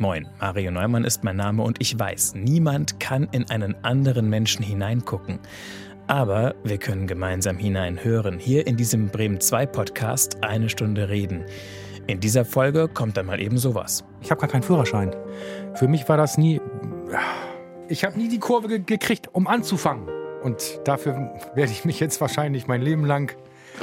[0.00, 4.64] Moin, Mario Neumann ist mein Name und ich weiß, niemand kann in einen anderen Menschen
[4.64, 5.40] hineingucken.
[6.06, 11.44] Aber wir können gemeinsam hineinhören, hier in diesem Bremen 2 Podcast eine Stunde reden.
[12.06, 14.02] In dieser Folge kommt dann mal eben sowas.
[14.22, 15.14] Ich habe gar keinen Führerschein.
[15.74, 16.62] Für mich war das nie.
[17.88, 20.08] Ich habe nie die Kurve ge gekriegt, um anzufangen.
[20.42, 23.36] Und dafür werde ich mich jetzt wahrscheinlich mein Leben lang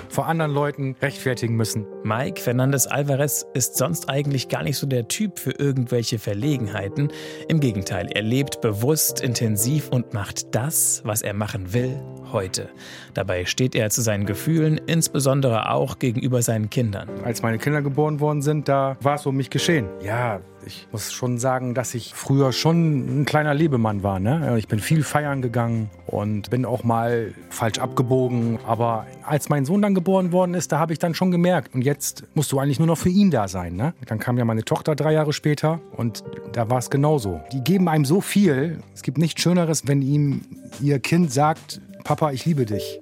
[0.09, 1.85] vor anderen Leuten rechtfertigen müssen.
[2.03, 7.09] Mike Fernandez Alvarez ist sonst eigentlich gar nicht so der Typ für irgendwelche Verlegenheiten.
[7.47, 11.99] Im Gegenteil, er lebt bewusst, intensiv und macht das, was er machen will,
[12.31, 12.69] heute.
[13.13, 17.09] Dabei steht er zu seinen Gefühlen, insbesondere auch gegenüber seinen Kindern.
[17.23, 19.87] Als meine Kinder geboren worden sind, da war es um mich geschehen.
[20.03, 24.19] Ja, ich muss schon sagen, dass ich früher schon ein kleiner Lebemann war.
[24.19, 24.55] Ne?
[24.57, 28.59] Ich bin viel feiern gegangen und bin auch mal falsch abgebogen.
[28.67, 31.83] Aber als mein Sohn dann geboren worden ist, da habe ich dann schon gemerkt, und
[31.83, 33.75] jetzt musst du eigentlich nur noch für ihn da sein.
[33.75, 33.93] Ne?
[34.05, 37.39] Dann kam ja meine Tochter drei Jahre später und da war es genauso.
[37.53, 38.79] Die geben einem so viel.
[38.93, 40.41] Es gibt nichts Schöneres, wenn ihm
[40.81, 43.01] ihr Kind sagt, Papa, ich liebe dich.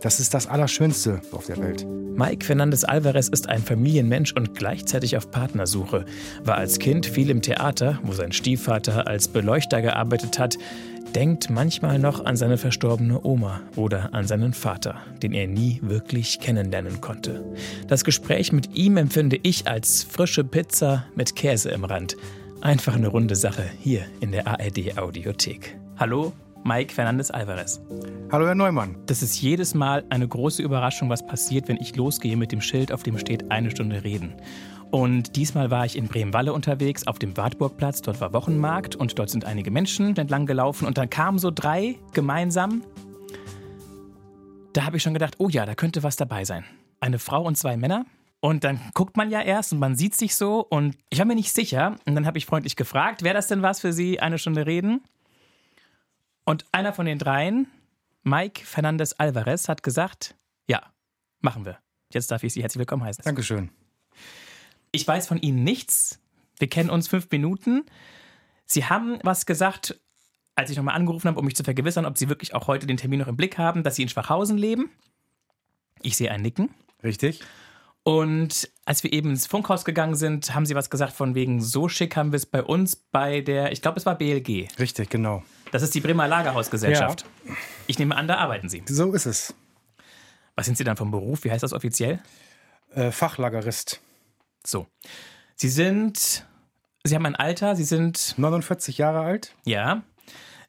[0.00, 1.86] Das ist das Allerschönste auf der Welt.
[1.86, 6.06] Mike Fernandez Alvarez ist ein Familienmensch und gleichzeitig auf Partnersuche.
[6.42, 10.56] War als Kind viel im Theater, wo sein Stiefvater als Beleuchter gearbeitet hat,
[11.14, 16.40] denkt manchmal noch an seine verstorbene Oma oder an seinen Vater, den er nie wirklich
[16.40, 17.44] kennenlernen konnte.
[17.88, 22.16] Das Gespräch mit ihm empfinde ich als frische Pizza mit Käse im Rand.
[22.62, 25.76] Einfach eine runde Sache hier in der ARD Audiothek.
[25.98, 26.32] Hallo,
[26.66, 27.78] Mike Fernandes Alvarez.
[28.32, 28.96] Hallo, Herr Neumann.
[29.04, 32.90] Das ist jedes Mal eine große Überraschung, was passiert, wenn ich losgehe mit dem Schild,
[32.90, 34.32] auf dem steht eine Stunde reden.
[34.90, 38.00] Und diesmal war ich in Bremen-Walle unterwegs auf dem Wartburgplatz.
[38.00, 41.96] Dort war Wochenmarkt und dort sind einige Menschen entlang gelaufen und dann kamen so drei
[42.14, 42.82] gemeinsam.
[44.72, 46.64] Da habe ich schon gedacht, oh ja, da könnte was dabei sein.
[46.98, 48.06] Eine Frau und zwei Männer.
[48.40, 51.34] Und dann guckt man ja erst und man sieht sich so und ich war mir
[51.34, 51.96] nicht sicher.
[52.06, 55.02] Und dann habe ich freundlich gefragt, wäre das denn was für Sie, eine Stunde reden?
[56.44, 57.66] Und einer von den dreien,
[58.22, 60.36] Mike Fernandez Alvarez, hat gesagt,
[60.66, 60.82] ja,
[61.40, 61.78] machen wir.
[62.12, 63.24] Jetzt darf ich Sie herzlich willkommen heißen.
[63.24, 63.70] Dankeschön.
[64.92, 66.20] Ich weiß von Ihnen nichts.
[66.58, 67.84] Wir kennen uns fünf Minuten.
[68.66, 69.98] Sie haben was gesagt,
[70.54, 72.96] als ich nochmal angerufen habe, um mich zu vergewissern, ob Sie wirklich auch heute den
[72.96, 74.90] Termin noch im Blick haben, dass Sie in Schwachhausen leben.
[76.02, 76.70] Ich sehe ein Nicken.
[77.02, 77.40] Richtig.
[78.04, 81.88] Und als wir eben ins Funkhaus gegangen sind, haben Sie was gesagt von wegen, so
[81.88, 84.68] schick haben wir es bei uns bei der, ich glaube, es war BLG.
[84.78, 85.42] Richtig, genau.
[85.72, 87.24] Das ist die Bremer Lagerhausgesellschaft.
[87.46, 87.54] Ja.
[87.86, 88.82] Ich nehme an, da arbeiten Sie.
[88.86, 89.54] So ist es.
[90.54, 91.44] Was sind Sie dann vom Beruf?
[91.44, 92.22] Wie heißt das offiziell?
[92.94, 94.02] Äh, Fachlagerist.
[94.66, 94.86] So.
[95.56, 96.46] Sie sind,
[97.04, 99.54] Sie haben ein Alter, Sie sind 49 Jahre alt.
[99.64, 100.02] Ja.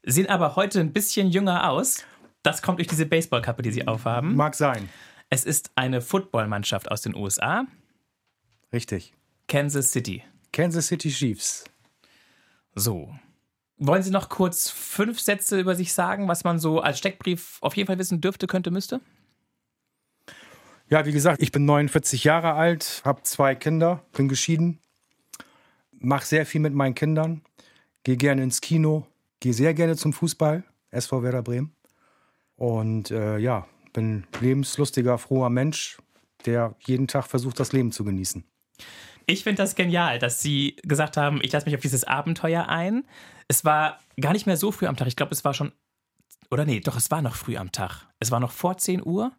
[0.04, 2.06] Sehen aber heute ein bisschen jünger aus.
[2.44, 4.36] Das kommt durch diese Baseballkappe, die Sie aufhaben.
[4.36, 4.88] Mag sein.
[5.30, 7.66] Es ist eine Footballmannschaft aus den USA.
[8.72, 9.14] Richtig.
[9.48, 10.24] Kansas City.
[10.52, 11.66] Kansas City Chiefs.
[12.76, 13.14] So.
[13.78, 17.76] Wollen Sie noch kurz fünf Sätze über sich sagen, was man so als Steckbrief auf
[17.76, 19.02] jeden Fall wissen dürfte, könnte, müsste?
[20.88, 24.80] Ja, wie gesagt, ich bin 49 Jahre alt, habe zwei Kinder, bin geschieden,
[25.92, 27.42] mache sehr viel mit meinen Kindern,
[28.04, 29.08] gehe gerne ins Kino,
[29.40, 31.76] gehe sehr gerne zum Fußball, SV Werder Bremen.
[32.56, 35.98] Und äh, ja, bin lebenslustiger, froher Mensch,
[36.46, 38.44] der jeden Tag versucht, das Leben zu genießen.
[39.26, 43.06] Ich finde das genial, dass Sie gesagt haben, ich lasse mich auf dieses Abenteuer ein.
[43.48, 45.08] Es war gar nicht mehr so früh am Tag.
[45.08, 45.72] Ich glaube, es war schon.
[46.52, 48.08] Oder nee, doch, es war noch früh am Tag.
[48.20, 49.32] Es war noch vor 10 Uhr.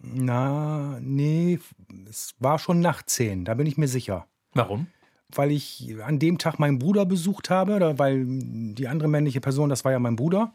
[0.00, 1.60] Na, nee,
[2.08, 4.26] es war schon nach 10, da bin ich mir sicher.
[4.52, 4.88] Warum?
[5.28, 9.68] Weil ich an dem Tag meinen Bruder besucht habe, oder weil die andere männliche Person,
[9.68, 10.52] das war ja mein Bruder.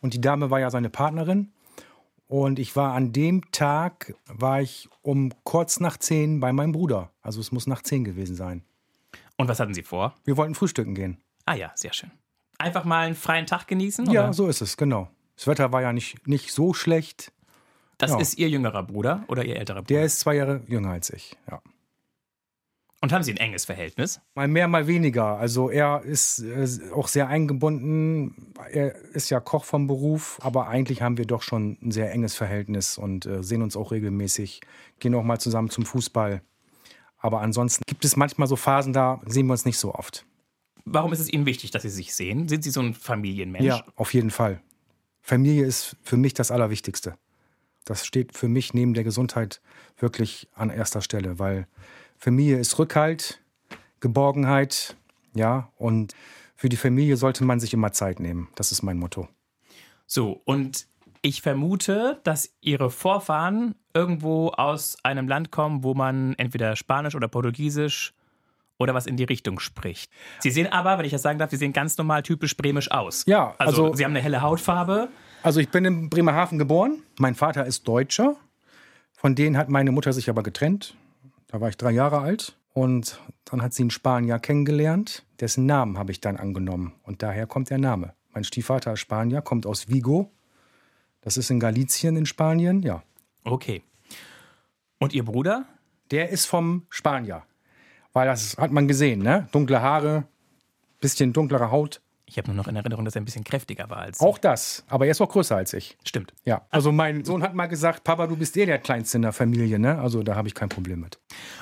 [0.00, 1.52] Und die Dame war ja seine Partnerin.
[2.26, 7.10] Und ich war an dem Tag, war ich um kurz nach zehn bei meinem Bruder.
[7.20, 8.62] Also es muss nach zehn gewesen sein.
[9.36, 10.14] Und was hatten Sie vor?
[10.24, 11.18] Wir wollten frühstücken gehen.
[11.44, 12.10] Ah ja, sehr schön.
[12.58, 14.10] Einfach mal einen freien Tag genießen?
[14.10, 15.10] Ja, so ist es, genau.
[15.36, 17.32] Das Wetter war ja nicht, nicht so schlecht.
[17.98, 18.18] Das ja.
[18.18, 19.94] ist Ihr jüngerer Bruder oder Ihr älterer Bruder?
[19.94, 21.60] Der ist zwei Jahre jünger als ich, ja.
[23.04, 24.18] Und haben Sie ein enges Verhältnis?
[24.34, 25.36] Mal mehr, mal weniger.
[25.36, 28.54] Also er ist äh, auch sehr eingebunden.
[28.72, 32.34] Er ist ja Koch vom Beruf, aber eigentlich haben wir doch schon ein sehr enges
[32.34, 34.62] Verhältnis und äh, sehen uns auch regelmäßig,
[35.00, 36.40] gehen auch mal zusammen zum Fußball.
[37.18, 40.24] Aber ansonsten gibt es manchmal so Phasen, da sehen wir uns nicht so oft.
[40.86, 42.48] Warum ist es Ihnen wichtig, dass Sie sich sehen?
[42.48, 43.66] Sind Sie so ein Familienmensch?
[43.66, 44.62] Ja, auf jeden Fall.
[45.20, 47.18] Familie ist für mich das Allerwichtigste.
[47.84, 49.60] Das steht für mich neben der Gesundheit
[49.98, 51.66] wirklich an erster Stelle, weil
[52.24, 53.38] Familie ist Rückhalt,
[54.00, 54.96] Geborgenheit,
[55.34, 56.14] ja, und
[56.56, 58.48] für die Familie sollte man sich immer Zeit nehmen.
[58.54, 59.28] Das ist mein Motto.
[60.06, 60.86] So, und
[61.20, 67.28] ich vermute, dass Ihre Vorfahren irgendwo aus einem Land kommen, wo man entweder Spanisch oder
[67.28, 68.14] Portugiesisch
[68.78, 70.10] oder was in die Richtung spricht.
[70.40, 73.24] Sie sehen aber, wenn ich das sagen darf, Sie sehen ganz normal typisch bremisch aus.
[73.26, 75.08] Ja, Also, also- Sie haben eine helle Hautfarbe.
[75.42, 77.02] Also ich bin in Bremerhaven geboren.
[77.18, 78.34] Mein Vater ist Deutscher.
[79.12, 80.94] Von denen hat meine Mutter sich aber getrennt.
[81.54, 82.56] Da war ich drei Jahre alt.
[82.72, 85.24] Und dann hat sie einen Spanier kennengelernt.
[85.38, 86.94] Dessen Namen habe ich dann angenommen.
[87.04, 88.12] Und daher kommt der Name.
[88.32, 90.32] Mein Stiefvater ist Spanier, kommt aus Vigo.
[91.20, 92.82] Das ist in Galicien in Spanien.
[92.82, 93.04] Ja.
[93.44, 93.84] Okay.
[94.98, 95.64] Und Ihr Bruder?
[96.10, 97.44] Der ist vom Spanier.
[98.12, 99.46] Weil das hat man gesehen, ne?
[99.52, 100.24] Dunkle Haare,
[101.00, 102.00] bisschen dunklere Haut.
[102.26, 104.20] Ich habe nur noch in Erinnerung, dass er ein bisschen kräftiger war als.
[104.20, 104.84] Auch das.
[104.88, 105.98] Aber er ist auch größer als ich.
[106.04, 106.32] Stimmt.
[106.44, 109.32] Ja, also mein Sohn hat mal gesagt, Papa, du bist eh der Kleinste in der
[109.32, 109.98] Familie, ne?
[109.98, 111.18] Also da habe ich kein Problem mit.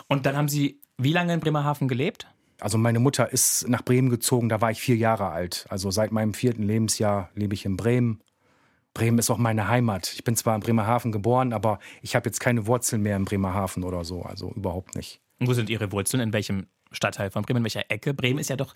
[0.09, 2.29] Und dann haben Sie wie lange in Bremerhaven gelebt?
[2.61, 5.67] Also meine Mutter ist nach Bremen gezogen, da war ich vier Jahre alt.
[5.69, 8.23] Also seit meinem vierten Lebensjahr lebe ich in Bremen.
[8.94, 10.12] Bremen ist auch meine Heimat.
[10.14, 13.82] Ich bin zwar in Bremerhaven geboren, aber ich habe jetzt keine Wurzeln mehr in Bremerhaven
[13.82, 14.23] oder so.
[14.23, 15.20] Also überhaupt nicht.
[15.41, 16.23] Und wo sind Ihre Wurzeln?
[16.23, 17.59] In welchem Stadtteil von Bremen?
[17.59, 18.15] In welcher Ecke?
[18.15, 18.75] Bremen ist ja doch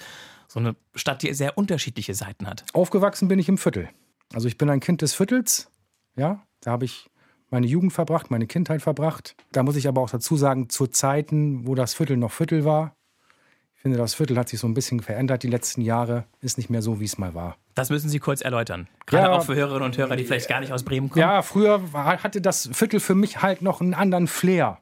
[0.48, 2.64] so eine Stadt, die sehr unterschiedliche Seiten hat.
[2.72, 3.88] Aufgewachsen bin ich im Viertel.
[4.34, 5.70] Also ich bin ein Kind des Viertels.
[6.16, 7.08] Ja, da habe ich
[7.50, 9.36] meine Jugend verbracht, meine Kindheit verbracht.
[9.52, 12.96] Da muss ich aber auch dazu sagen, zu Zeiten, wo das Viertel noch Viertel war.
[13.76, 16.24] Ich finde, das Viertel hat sich so ein bisschen verändert die letzten Jahre.
[16.40, 17.56] Ist nicht mehr so, wie es mal war.
[17.74, 18.88] Das müssen Sie kurz erläutern.
[19.04, 19.32] Gerade Ja.
[19.38, 21.20] auch für Hörerinnen und Hörer, die vielleicht gar nicht aus Bremen kommen.
[21.20, 24.80] Ja, früher hatte das Viertel für mich halt noch einen anderen Flair.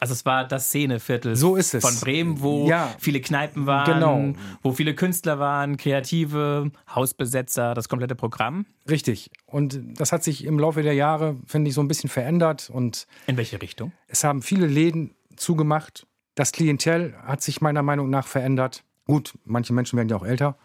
[0.00, 1.84] Also es war das Szeneviertel So ist es.
[1.84, 2.94] von Bremen, wo Ja.
[2.98, 4.40] viele Kneipen waren, Genau.
[4.62, 8.66] wo viele Künstler waren, Kreative, Hausbesetzer, das komplette Programm.
[8.88, 9.30] Richtig.
[9.46, 12.70] Und das hat sich im Laufe der Jahre, finde ich, so ein bisschen verändert.
[12.70, 13.92] Und In welche Richtung?
[14.06, 16.06] es haben viele Läden zugemacht.
[16.34, 18.84] Das Klientel hat sich meiner Meinung nach verändert.
[19.06, 20.56] Gut, manche Menschen werden ja auch älter.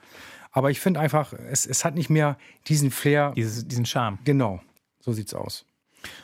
[0.52, 2.38] Aber ich finde einfach, es, es hat nicht mehr
[2.68, 3.32] diesen Flair.
[3.36, 4.20] Dieses, diesen Charme.
[4.24, 4.62] Genau,
[5.00, 5.66] so sieht's aus.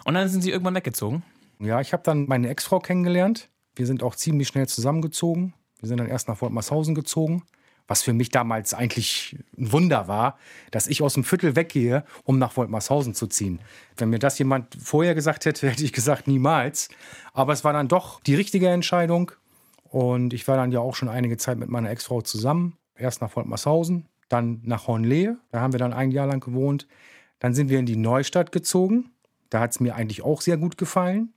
[0.06, 1.24] Und dann sind Sie irgendwann weggezogen.
[1.62, 3.50] Ja, ich habe dann meine Ex-Frau kennengelernt.
[3.76, 5.54] Wir sind auch ziemlich schnell zusammengezogen.
[5.80, 7.44] Wir sind dann erst nach Wortmarshausen gezogen.
[7.88, 10.38] Was für mich damals eigentlich ein Wunder war,
[10.70, 13.60] dass ich aus dem Viertel weggehe, um nach Woltmarshausen zu ziehen.
[13.98, 16.90] Wenn mir das jemand vorher gesagt hätte, hätte ich gesagt, niemals.
[17.34, 19.32] Aber es war dann doch die richtige Entscheidung.
[19.84, 22.78] Und ich war dann ja auch schon einige Zeit mit meiner Ex-Frau zusammen.
[22.96, 25.38] Erst nach Woltmarshausen, dann nach Hornlehe.
[25.52, 26.88] Da haben wir dann ein Jahr lang gewohnt.
[27.40, 29.12] Dann sind wir in die Neustadt gezogen.
[29.50, 31.34] Da hat es mir eigentlich auch sehr gut gefallen.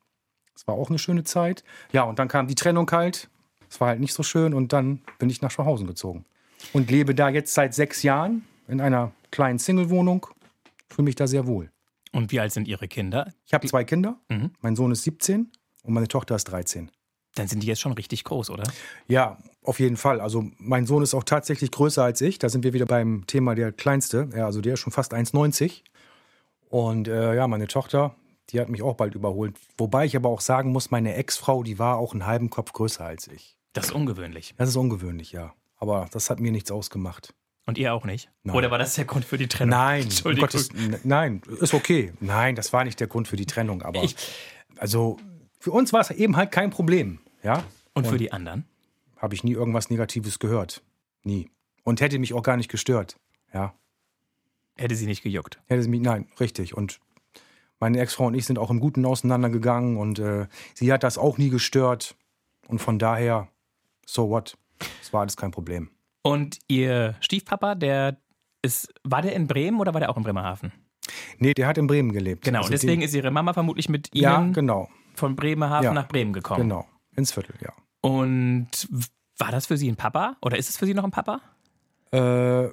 [0.54, 1.64] Es war auch eine schöne Zeit.
[1.92, 3.28] Ja, und dann kam die Trennung halt.
[3.68, 6.24] Es war halt nicht so schön und dann bin ich nach Schwachhausen gezogen.
[6.72, 10.26] Und lebe da jetzt seit sechs Jahren in einer kleinen Single-Wohnung.
[10.88, 11.70] Fühle mich da sehr wohl.
[12.12, 13.32] Und wie alt sind Ihre Kinder?
[13.46, 14.18] Ich habe zwei Kinder.
[14.28, 14.50] Mhm.
[14.60, 15.50] Mein Sohn ist 17
[15.82, 16.90] und meine Tochter ist 13.
[17.34, 18.64] Dann sind die jetzt schon richtig groß, oder?
[19.08, 20.20] Ja, auf jeden Fall.
[20.20, 22.38] Also mein Sohn ist auch tatsächlich größer als ich.
[22.38, 24.28] Da sind wir wieder beim Thema der Kleinste.
[24.36, 25.80] Ja, also der ist schon fast 1,90.
[26.68, 28.14] Und äh, ja, meine Tochter,
[28.52, 29.56] die hat mich auch bald überholt.
[29.78, 33.04] Wobei ich aber auch sagen muss, meine Ex-Frau, die war auch einen halben Kopf größer
[33.04, 33.56] als ich.
[33.72, 34.54] Das ist ungewöhnlich.
[34.58, 35.54] Das ist ungewöhnlich, ja.
[35.76, 37.34] Aber das hat mir nichts ausgemacht.
[37.66, 38.30] Und ihr auch nicht?
[38.42, 38.56] Nein.
[38.56, 39.70] Oder war das der Grund für die Trennung?
[39.70, 40.36] Nein, um.
[40.36, 40.68] Gottes,
[41.04, 42.12] nein, ist okay.
[42.20, 43.82] Nein, das war nicht der Grund für die Trennung.
[43.82, 44.16] Aber Ich-
[44.78, 45.18] also
[45.58, 47.20] für uns war es eben halt kein Problem.
[47.42, 47.64] Ja,
[47.94, 48.64] Und für die anderen?
[49.16, 50.82] habe ich nie irgendwas Negatives gehört.
[51.22, 51.50] Nie.
[51.84, 53.16] Und hätte mich auch gar nicht gestört.
[53.54, 53.74] Ja,
[54.76, 55.60] Hätte sie nicht gejuckt.
[55.66, 56.74] hätte sie mich, nein, richtig.
[56.76, 56.98] Und
[57.82, 61.36] meine Ex-Frau und ich sind auch im Guten auseinandergegangen und äh, sie hat das auch
[61.36, 62.14] nie gestört.
[62.68, 63.48] Und von daher,
[64.06, 64.56] so what?
[65.02, 65.90] Es war alles kein Problem.
[66.22, 68.18] Und ihr Stiefpapa, der
[68.62, 70.70] ist, war der in Bremen oder war der auch in Bremerhaven?
[71.38, 72.44] Nee, der hat in Bremen gelebt.
[72.44, 74.88] Genau, Also deswegen den, ist ihre Mama vermutlich mit Ihnen Ja, genau.
[75.16, 75.92] von Bremerhaven Ja.
[75.92, 76.62] nach Bremen gekommen.
[76.62, 76.86] Genau.
[77.16, 77.72] Ins Viertel, ja.
[78.00, 78.68] Und
[79.38, 80.36] war das für Sie ein Papa?
[80.40, 81.40] Oder ist es für Sie noch ein Papa?
[82.12, 82.66] Äh,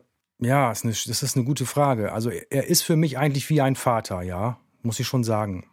[0.46, 2.12] ja, das ist eine gute Frage.
[2.14, 5.66] Also er ist für mich eigentlich wie ein Vater, ja, muss ich schon sagen.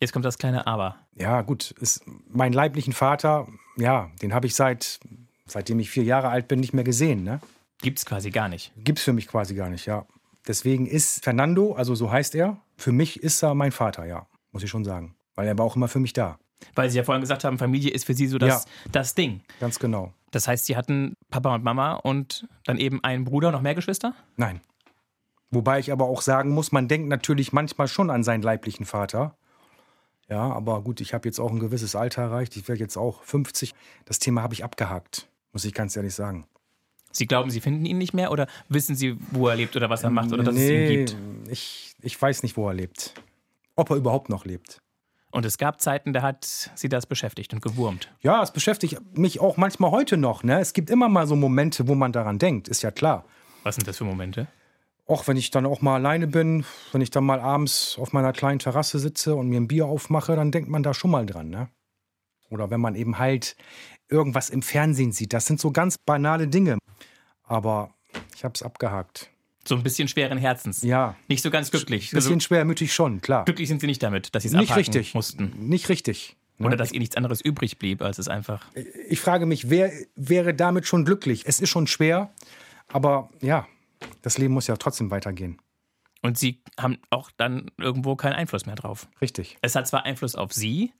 [0.00, 0.96] Jetzt kommt das kleine Aber.
[1.14, 3.46] Ja, gut, ist mein leiblichen Vater,
[3.76, 5.00] ja, den habe ich seit
[5.46, 7.40] seitdem ich vier Jahre alt bin nicht mehr gesehen, ne?
[7.80, 8.72] Gibt es quasi gar nicht.
[8.76, 10.06] Gibt's für mich quasi gar nicht, ja.
[10.46, 14.62] Deswegen ist Fernando, also so heißt er, für mich ist er mein Vater, ja, muss
[14.62, 16.38] ich schon sagen, weil er war auch immer für mich da,
[16.74, 19.42] Weil Sie ja vorhin gesagt haben, Familie ist für Sie so das, das Ding.
[19.60, 20.12] ganz genau.
[20.30, 23.74] Das heißt, Sie hatten Papa und Mama und dann eben einen Bruder und noch mehr
[23.74, 24.14] Geschwister?
[24.36, 24.60] Nein.
[25.50, 29.36] Wobei ich aber auch sagen muss, man denkt natürlich manchmal schon an seinen leiblichen Vater.
[30.28, 32.56] Ja, aber gut, ich habe jetzt auch ein gewisses Alter erreicht.
[32.56, 33.74] Ich werde jetzt auch 50.
[34.04, 36.46] Das Thema habe ich abgehakt, muss ich ganz ehrlich sagen.
[37.12, 40.02] Sie glauben, Sie finden ihn nicht mehr oder wissen Sie, wo er lebt oder was
[40.02, 41.16] er macht oder dass es ihn gibt?
[41.48, 43.14] Ich, ich weiß nicht, wo er lebt.
[43.76, 44.82] Ob er überhaupt noch lebt.
[45.30, 48.12] Und es gab Zeiten, da hat Sie das beschäftigt und gewurmt.
[48.20, 50.42] Ja, es beschäftigt mich auch manchmal heute noch.
[50.42, 50.60] Ne?
[50.60, 53.24] Es gibt immer mal so Momente, wo man daran denkt, ist ja klar.
[53.62, 54.46] Was sind das für Momente?
[55.06, 58.32] Auch wenn ich dann auch mal alleine bin, wenn ich dann mal abends auf meiner
[58.32, 61.48] kleinen Terrasse sitze und mir ein Bier aufmache, dann denkt man da schon mal dran.
[61.48, 61.68] Ne?
[62.50, 63.56] Oder wenn man eben halt
[64.08, 65.32] irgendwas im Fernsehen sieht.
[65.32, 66.78] Das sind so ganz banale Dinge.
[67.44, 67.90] Aber
[68.34, 69.30] ich habe es abgehakt.
[69.64, 70.82] So ein bisschen schweren Herzens.
[70.82, 71.16] Ja.
[71.28, 72.12] Nicht so ganz glücklich.
[72.12, 73.44] Ein bisschen also, schwermütig schon, klar.
[73.44, 75.52] Glücklich sind Sie nicht damit, dass Sie es nicht richtig mussten.
[75.58, 76.36] Nicht richtig.
[76.58, 76.68] Ne?
[76.68, 78.64] Oder dass Ihnen nichts anderes übrig blieb, als es einfach.
[79.08, 81.44] Ich frage mich, wer wäre damit schon glücklich?
[81.46, 82.32] Es ist schon schwer,
[82.88, 83.66] aber ja,
[84.22, 85.60] das Leben muss ja trotzdem weitergehen.
[86.22, 89.08] Und Sie haben auch dann irgendwo keinen Einfluss mehr drauf.
[89.20, 89.58] Richtig.
[89.62, 90.92] Es hat zwar Einfluss auf Sie,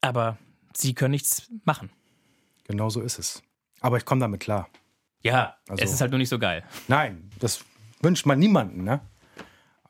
[0.00, 0.38] aber
[0.74, 1.90] Sie können nichts machen.
[2.64, 3.42] Genau so ist es.
[3.80, 4.68] Aber ich komme damit klar.
[5.22, 6.64] Ja, also, es ist halt nur nicht so geil.
[6.88, 7.64] Nein, das
[8.00, 8.84] wünscht man niemanden.
[8.84, 9.00] Ne?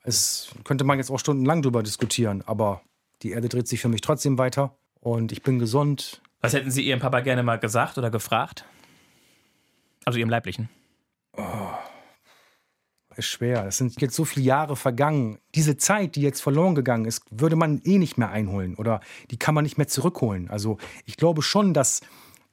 [0.03, 2.81] Es könnte man jetzt auch stundenlang drüber diskutieren, aber
[3.21, 6.21] die Erde dreht sich für mich trotzdem weiter und ich bin gesund.
[6.41, 8.65] Was hätten Sie Ihrem Papa gerne mal gesagt oder gefragt?
[10.05, 10.69] Also Ihrem Leiblichen?
[11.37, 11.71] Oh,
[13.15, 13.65] ist schwer.
[13.67, 15.37] Es sind jetzt so viele Jahre vergangen.
[15.55, 19.37] Diese Zeit, die jetzt verloren gegangen ist, würde man eh nicht mehr einholen oder die
[19.37, 20.49] kann man nicht mehr zurückholen.
[20.49, 22.01] Also ich glaube schon, dass,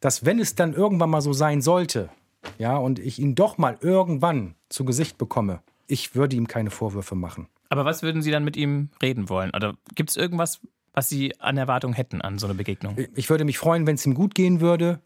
[0.01, 2.11] dass wenn es dann irgendwann mal so sein sollte,
[2.59, 7.15] ja, und ich ihn doch mal irgendwann zu Gesicht bekomme, ich würde ihm keine Vorwürfe
[7.15, 7.49] machen.
[7.69, 9.51] Aber was würden Sie dann mit ihm reden wollen?
[9.55, 10.61] Oder gibt es irgendwas,
[10.93, 12.97] was Sie an Erwartung hätten an so eine Begegnung?
[13.15, 15.01] Ich würde mich freuen, wenn es ihm gut gehen würde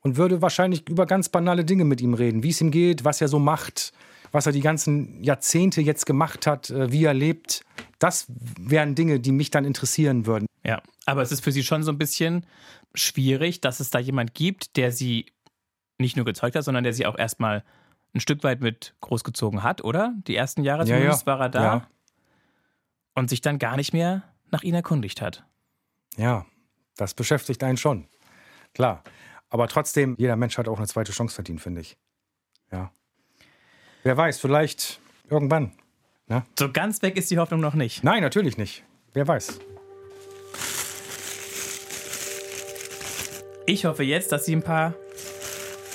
[0.00, 3.20] und würde wahrscheinlich über ganz banale Dinge mit ihm reden, wie es ihm geht, was
[3.20, 3.92] er so macht,
[4.32, 7.64] was er die ganzen Jahrzehnte jetzt gemacht hat, äh, wie er lebt.
[7.98, 10.46] Das wären Dinge, die mich dann interessieren würden.
[10.64, 12.46] Ja, aber es ist für Sie schon so ein bisschen
[12.94, 15.26] schwierig, dass es da jemand gibt, der Sie
[16.00, 17.62] nicht nur gezeugt hat, sondern der sie auch erstmal
[18.14, 20.14] ein Stück weit mit großgezogen hat, oder?
[20.26, 21.26] Die ersten Jahre ja, zumindest ja.
[21.26, 21.86] war er da ja.
[23.14, 25.44] und sich dann gar nicht mehr nach ihnen erkundigt hat.
[26.16, 26.44] Ja,
[26.96, 28.08] das beschäftigt einen schon.
[28.74, 29.04] Klar.
[29.50, 31.98] Aber trotzdem, jeder Mensch hat auch eine zweite Chance verdient, finde ich.
[32.72, 32.92] Ja.
[34.04, 35.72] Wer weiß, vielleicht irgendwann.
[36.28, 36.44] Ne?
[36.58, 38.04] So ganz weg ist die Hoffnung noch nicht.
[38.04, 38.84] Nein, natürlich nicht.
[39.12, 39.58] Wer weiß.
[43.66, 44.94] Ich hoffe jetzt, dass Sie ein paar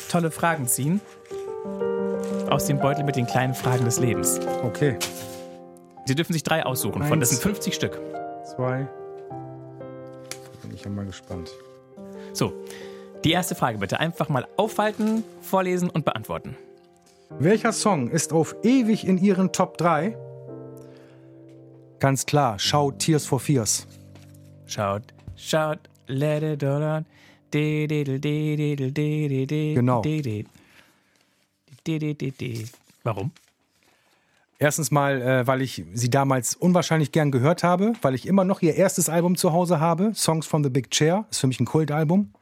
[0.09, 1.01] tolle Fragen ziehen.
[2.49, 4.39] Aus dem Beutel mit den kleinen Fragen des Lebens.
[4.63, 4.97] Okay.
[6.05, 7.01] Sie dürfen sich drei aussuchen.
[7.01, 7.99] Eins, von das sind 50 Stück.
[8.55, 8.87] Zwei.
[10.61, 11.51] Bin ich ja mal gespannt.
[12.33, 12.53] So,
[13.25, 13.99] die erste Frage bitte.
[13.99, 16.55] Einfach mal aufhalten, vorlesen und beantworten.
[17.39, 20.15] Welcher Song ist auf ewig in Ihren Top 3?
[21.99, 23.87] Ganz klar, schaut Tears for Fears.
[24.67, 25.01] Schaut,
[25.35, 27.05] schaut, let it all on.
[29.75, 30.03] Genau.
[33.03, 33.31] Warum?
[34.57, 38.61] Erstens mal, äh, weil ich sie damals unwahrscheinlich gern gehört habe, weil ich immer noch
[38.61, 41.65] ihr erstes Album zu Hause habe, Songs from the Big Chair, ist für mich ein
[41.65, 42.33] Kultalbum.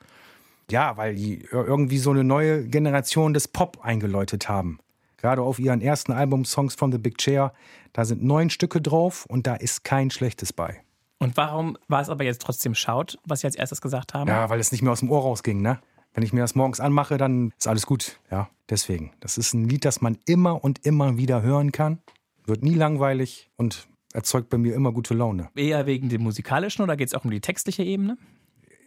[0.73, 4.79] Ja, weil die irgendwie so eine neue Generation des Pop eingeläutet haben.
[5.17, 7.53] Gerade auf ihren ersten Album Songs from the Big Chair,
[7.93, 10.81] da sind neun Stücke drauf und da ist kein schlechtes bei.
[11.19, 14.27] Und warum war es aber jetzt trotzdem Schaut, was Sie als erstes gesagt haben?
[14.27, 15.79] Ja, weil es nicht mehr aus dem Ohr rausging, ne?
[16.15, 18.19] Wenn ich mir das morgens anmache, dann ist alles gut.
[18.31, 19.11] Ja, deswegen.
[19.19, 21.99] Das ist ein Lied, das man immer und immer wieder hören kann.
[22.47, 25.49] Wird nie langweilig und erzeugt bei mir immer gute Laune.
[25.53, 28.17] Eher wegen dem musikalischen oder geht es auch um die textliche Ebene?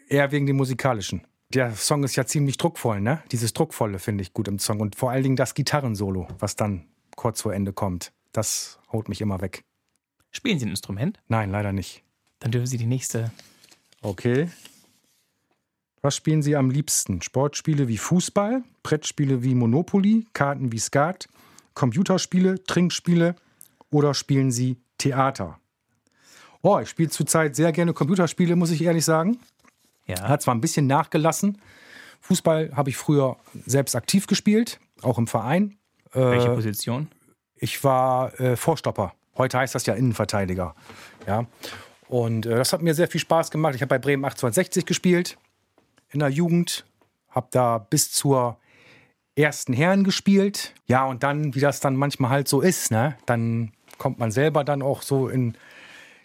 [0.09, 1.23] Eher wegen dem musikalischen.
[1.55, 3.23] Der Song ist ja ziemlich druckvoll, ne?
[3.31, 4.81] Dieses Druckvolle finde ich gut im Song.
[4.81, 8.13] Und vor allen Dingen das Gitarrensolo, was dann kurz vor Ende kommt.
[8.33, 9.65] Das haut mich immer weg.
[10.33, 11.19] Spielen Sie ein Instrument?
[11.29, 12.03] Nein, leider nicht.
[12.41, 13.31] Dann dürfen Sie die nächste.
[14.03, 14.51] Okay.
[16.03, 17.23] Was spielen Sie am liebsten?
[17.23, 21.29] Sportspiele wie Fußball, Brettspiele wie Monopoly, Karten wie Skat,
[21.75, 23.35] Computerspiele, Trinkspiele
[23.91, 25.59] oder spielen Sie Theater?
[26.63, 29.39] Oh, ich spiele zurzeit sehr gerne Computerspiele, muss ich ehrlich sagen.
[30.07, 30.29] Ja.
[30.29, 31.61] Hat zwar ein bisschen nachgelassen.
[32.21, 33.37] Fußball habe ich früher
[33.67, 35.77] selbst aktiv gespielt, auch im Verein.
[36.13, 37.09] Welche äh, Position?
[37.57, 39.15] Ich war äh, Vorstopper.
[39.37, 40.75] Heute heißt das ja Innenverteidiger.
[41.27, 41.47] Ja.
[42.09, 43.75] Und äh, das hat mir sehr viel Spaß gemacht.
[43.75, 45.39] Ich habe bei Bremen 1860 gespielt
[46.11, 46.87] in der Jugend,
[47.31, 48.59] habe da bis zur
[49.35, 50.73] ersten Herren gespielt.
[50.87, 54.65] Ja, und dann, wie das dann manchmal halt so ist, ne, dann kommt man selber
[54.65, 55.57] dann auch so in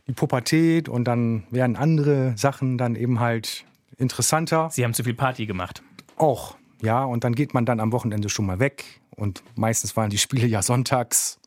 [0.08, 3.66] die Pubertät und dann werden andere Sachen dann eben halt
[4.02, 4.70] interessanter.
[4.72, 5.82] Sie haben zu viel Party gemacht.
[6.18, 10.10] Auch, ja, und dann geht man dann am Wochenende schon mal weg und meistens waren
[10.10, 11.40] die Spiele ja sonntags.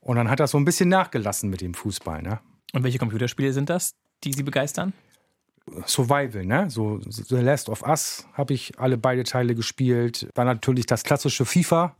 [0.00, 2.40] Und dann hat das so ein bisschen nachgelassen mit dem Fußball, ne?
[2.72, 4.92] Und welche Computerspiele sind das, die Sie begeistern?
[5.86, 6.68] Survival, ne?
[6.70, 10.28] So The Last of Us habe ich alle beide Teile gespielt.
[10.34, 11.96] Dann natürlich das klassische FIFA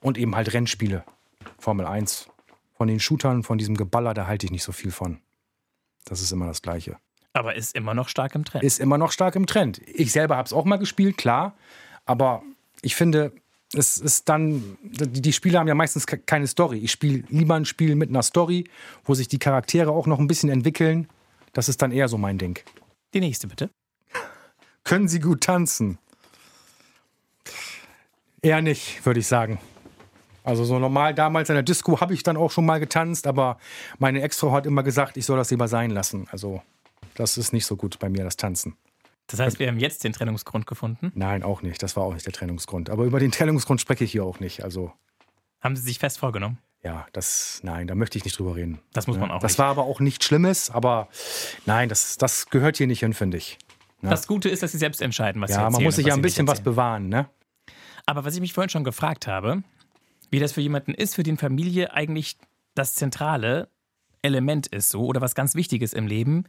[0.00, 1.04] und eben halt Rennspiele.
[1.58, 2.28] Formel 1.
[2.76, 5.20] Von den Shootern, von diesem Geballer, da halte ich nicht so viel von.
[6.04, 6.98] Das ist immer das Gleiche.
[7.38, 8.64] Aber ist immer noch stark im Trend.
[8.64, 9.80] Ist immer noch stark im Trend.
[9.86, 11.54] Ich selber habe es auch mal gespielt, klar.
[12.04, 12.42] Aber
[12.82, 13.30] ich finde,
[13.72, 16.78] es ist dann, die Spiele haben ja meistens keine Story.
[16.78, 18.64] Ich spiele lieber ein Spiel mit einer Story,
[19.04, 21.08] wo sich die Charaktere auch noch ein bisschen entwickeln.
[21.52, 22.58] Das ist dann eher so mein Ding.
[23.14, 23.70] Die nächste bitte.
[24.82, 25.98] Können Sie gut tanzen?
[28.42, 29.60] Eher nicht, würde ich sagen.
[30.42, 33.58] Also so normal damals in der Disco habe ich dann auch schon mal getanzt, aber
[34.00, 36.26] meine Ex-Frau hat immer gesagt, ich soll das lieber sein lassen.
[36.32, 36.62] Also
[37.14, 38.76] das ist nicht so gut bei mir, das Tanzen.
[39.26, 41.12] Das heißt, wir haben jetzt den Trennungsgrund gefunden?
[41.14, 41.82] Nein, auch nicht.
[41.82, 42.88] Das war auch nicht der Trennungsgrund.
[42.88, 44.64] Aber über den Trennungsgrund spreche ich hier auch nicht.
[44.64, 44.92] Also
[45.60, 46.58] haben Sie sich fest vorgenommen?
[46.82, 48.78] Ja, das, nein, da möchte ich nicht drüber reden.
[48.92, 49.40] Das muss man auch.
[49.40, 49.58] Das nicht.
[49.58, 51.08] war aber auch nichts Schlimmes, aber
[51.66, 53.58] nein, das, das gehört hier nicht hin, finde ich.
[54.00, 54.10] Ja.
[54.10, 55.62] Das Gute ist, dass Sie selbst entscheiden, was ja, Sie.
[55.62, 57.28] Ja, man muss sich ja ein bisschen was bewahren, ne?
[58.06, 59.62] Aber was ich mich vorhin schon gefragt habe,
[60.30, 62.38] wie das für jemanden ist, für den Familie eigentlich
[62.74, 63.68] das zentrale
[64.22, 66.44] Element ist, so oder was ganz Wichtiges im Leben,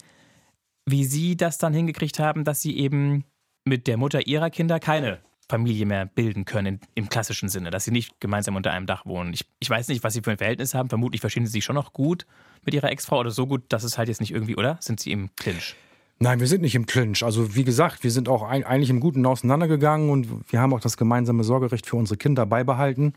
[0.91, 3.25] wie Sie das dann hingekriegt haben, dass Sie eben
[3.65, 5.19] mit der Mutter Ihrer Kinder keine
[5.49, 9.33] Familie mehr bilden können im klassischen Sinne, dass sie nicht gemeinsam unter einem Dach wohnen.
[9.33, 10.89] Ich, ich weiß nicht, was sie für ein Verhältnis haben.
[10.89, 12.27] Vermutlich verstehen sie sich schon noch gut
[12.63, 14.77] mit ihrer Ex-Frau oder so gut, dass es halt jetzt nicht irgendwie, oder?
[14.79, 15.75] Sind sie im Clinch?
[16.19, 17.23] Nein, wir sind nicht im Clinch.
[17.23, 20.81] Also wie gesagt, wir sind auch ein, eigentlich im Guten auseinandergegangen und wir haben auch
[20.81, 23.13] das gemeinsame Sorgerecht für unsere Kinder beibehalten.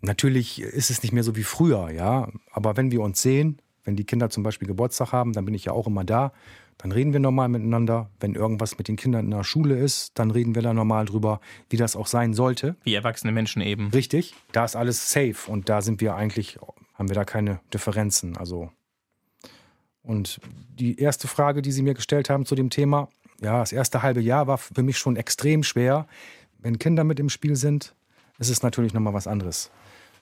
[0.00, 2.28] Natürlich ist es nicht mehr so wie früher, ja.
[2.50, 5.66] Aber wenn wir uns sehen, wenn die Kinder zum Beispiel Geburtstag haben, dann bin ich
[5.66, 6.32] ja auch immer da.
[6.82, 8.08] Dann reden wir normal miteinander.
[8.20, 11.40] Wenn irgendwas mit den Kindern in der Schule ist, dann reden wir da normal drüber,
[11.68, 12.76] wie das auch sein sollte.
[12.84, 13.90] Wie erwachsene Menschen eben.
[13.90, 14.34] Richtig.
[14.52, 16.58] Da ist alles safe und da sind wir eigentlich,
[16.94, 18.38] haben wir da keine Differenzen.
[18.38, 18.70] Also.
[20.02, 20.40] Und
[20.78, 23.10] die erste Frage, die Sie mir gestellt haben zu dem Thema,
[23.42, 26.06] ja, das erste halbe Jahr war für mich schon extrem schwer.
[26.58, 27.94] Wenn Kinder mit im Spiel sind,
[28.38, 29.70] ist es natürlich nochmal was anderes.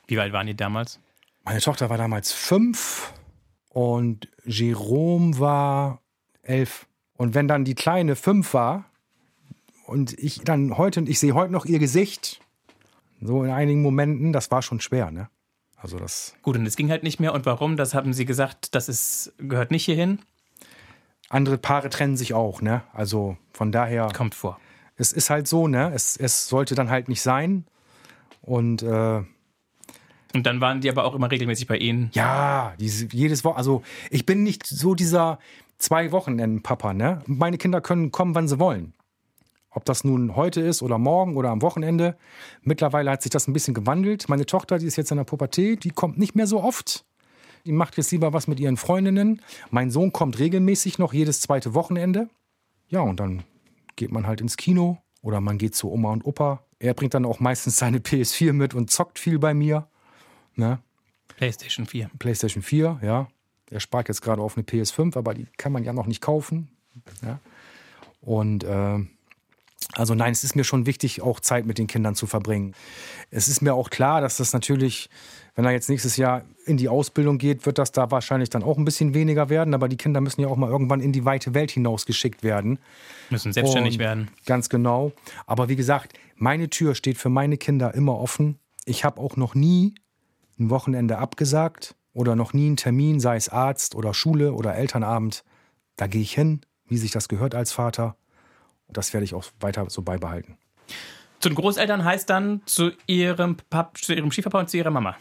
[0.08, 0.98] Wie alt waren die damals?
[1.44, 3.12] Meine Tochter war damals fünf
[3.68, 6.02] und Jerome war
[6.48, 6.86] elf.
[7.16, 8.84] Und wenn dann die Kleine fünf war
[9.86, 12.40] und ich dann heute, und ich sehe heute noch ihr Gesicht,
[13.20, 15.28] so in einigen Momenten, das war schon schwer, ne?
[15.76, 16.34] Also das.
[16.42, 17.32] Gut, und es ging halt nicht mehr.
[17.32, 17.76] Und warum?
[17.76, 20.20] Das haben Sie gesagt, das ist, gehört nicht hierhin?
[21.28, 22.82] Andere Paare trennen sich auch, ne?
[22.92, 24.08] Also von daher.
[24.12, 24.58] Kommt vor.
[24.96, 25.92] Es ist halt so, ne?
[25.94, 27.64] Es, es sollte dann halt nicht sein.
[28.42, 29.22] Und äh,
[30.34, 32.10] und dann waren die aber auch immer regelmäßig bei Ihnen?
[32.12, 33.56] Ja, diese, jedes Woche.
[33.56, 35.38] Also ich bin nicht so dieser
[35.78, 37.22] zwei Wochenenden Papa, ne?
[37.26, 38.94] Meine Kinder können kommen, wann sie wollen.
[39.70, 42.16] Ob das nun heute ist oder morgen oder am Wochenende.
[42.62, 44.28] Mittlerweile hat sich das ein bisschen gewandelt.
[44.28, 47.04] Meine Tochter, die ist jetzt in der Pubertät, die kommt nicht mehr so oft.
[47.64, 49.42] Die macht jetzt lieber was mit ihren Freundinnen.
[49.70, 52.28] Mein Sohn kommt regelmäßig noch jedes zweite Wochenende.
[52.88, 53.44] Ja, und dann
[53.96, 56.64] geht man halt ins Kino oder man geht zu Oma und Opa.
[56.78, 59.88] Er bringt dann auch meistens seine PS4 mit und zockt viel bei mir.
[60.54, 60.78] Ne?
[61.36, 62.10] PlayStation 4.
[62.18, 63.28] PlayStation 4, ja.
[63.70, 66.68] Er spart jetzt gerade auf eine PS5, aber die kann man ja noch nicht kaufen.
[67.22, 67.38] Ja.
[68.20, 68.98] Und äh,
[69.94, 72.74] also nein, es ist mir schon wichtig, auch Zeit mit den Kindern zu verbringen.
[73.30, 75.08] Es ist mir auch klar, dass das natürlich,
[75.54, 78.76] wenn er jetzt nächstes Jahr in die Ausbildung geht, wird das da wahrscheinlich dann auch
[78.76, 79.74] ein bisschen weniger werden.
[79.74, 82.78] Aber die Kinder müssen ja auch mal irgendwann in die weite Welt hinausgeschickt werden.
[83.30, 84.30] Müssen selbstständig Und werden.
[84.46, 85.12] Ganz genau.
[85.46, 88.58] Aber wie gesagt, meine Tür steht für meine Kinder immer offen.
[88.84, 89.94] Ich habe auch noch nie
[90.58, 95.44] ein Wochenende abgesagt oder noch nie einen Termin, sei es Arzt oder Schule oder Elternabend.
[95.94, 98.16] Da gehe ich hin, wie sich das gehört als Vater.
[98.88, 100.58] Das werde ich auch weiter so beibehalten.
[101.38, 105.16] Zu den Großeltern heißt dann zu ihrem, Pap zu ihrem Schieferpapa und zu ihrer Mama?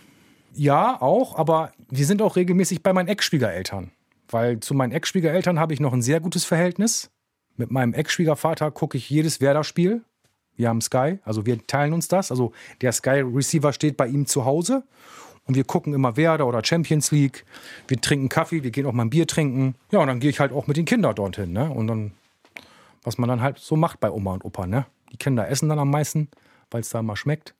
[0.54, 3.92] Ja, auch, aber wir sind auch regelmäßig bei meinen Ex-Schwiegereltern.
[4.30, 7.12] Weil zu meinen Ex-Schwiegereltern habe ich noch ein sehr gutes Verhältnis.
[7.58, 10.02] Mit meinem Ex-Schwiegervater gucke ich jedes Werder-Spiel.
[10.56, 12.32] Wir haben Sky, also wir teilen uns das.
[12.32, 14.84] Also der Sky-Receiver steht bei ihm zu Hause
[15.48, 17.46] und wir gucken immer Werder oder Champions League.
[17.88, 19.76] Wir trinken Kaffee, wir gehen auch mal ein Bier trinken.
[19.92, 21.54] Ja, und dann gehe ich halt auch mit den Kindern dorthin.
[21.54, 21.70] Ne?
[21.70, 22.12] Und dann,
[23.04, 24.68] was man dann halt so macht bei Oma und Opa.
[24.68, 24.86] Ne?
[25.12, 26.30] Die Kinder essen dann am meisten,
[26.70, 27.56] weil es da mal schmeckt.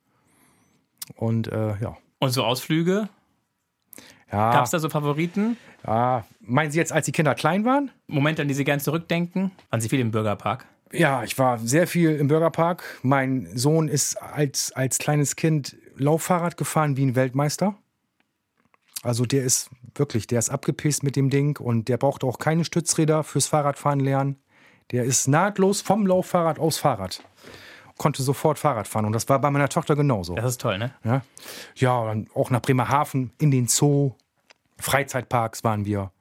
[1.16, 1.96] Und äh, ja.
[2.18, 3.08] Und so Ausflüge?
[4.30, 4.52] Ja.
[4.52, 5.56] Gab es da so Favoriten?
[5.86, 6.26] Ja.
[6.40, 7.90] Meinen Sie jetzt, als die Kinder klein waren?
[8.06, 9.52] Momente, an die Sie gern zurückdenken?
[9.70, 10.66] Waren Sie viel im Bürgerpark?
[10.92, 12.82] Ja, ich war sehr viel im Bürgerpark.
[13.02, 17.74] Mein Sohn ist als, als kleines Kind Lauffahrrad gefahren wie ein Weltmeister.
[19.02, 22.64] Also der ist wirklich, der ist abgepisst mit dem Ding und der braucht auch keine
[22.64, 24.36] Stützräder fürs Fahrradfahren lernen.
[24.90, 27.22] Der ist nahtlos vom Lauffahrrad aufs Fahrrad.
[27.96, 30.34] Konnte sofort Fahrrad fahren und das war bei meiner Tochter genauso.
[30.34, 30.94] Das ist toll, ne?
[31.04, 31.22] Ja,
[31.74, 34.12] ja dann auch nach Bremerhaven in den Zoo.
[34.78, 36.12] Freizeitparks waren wir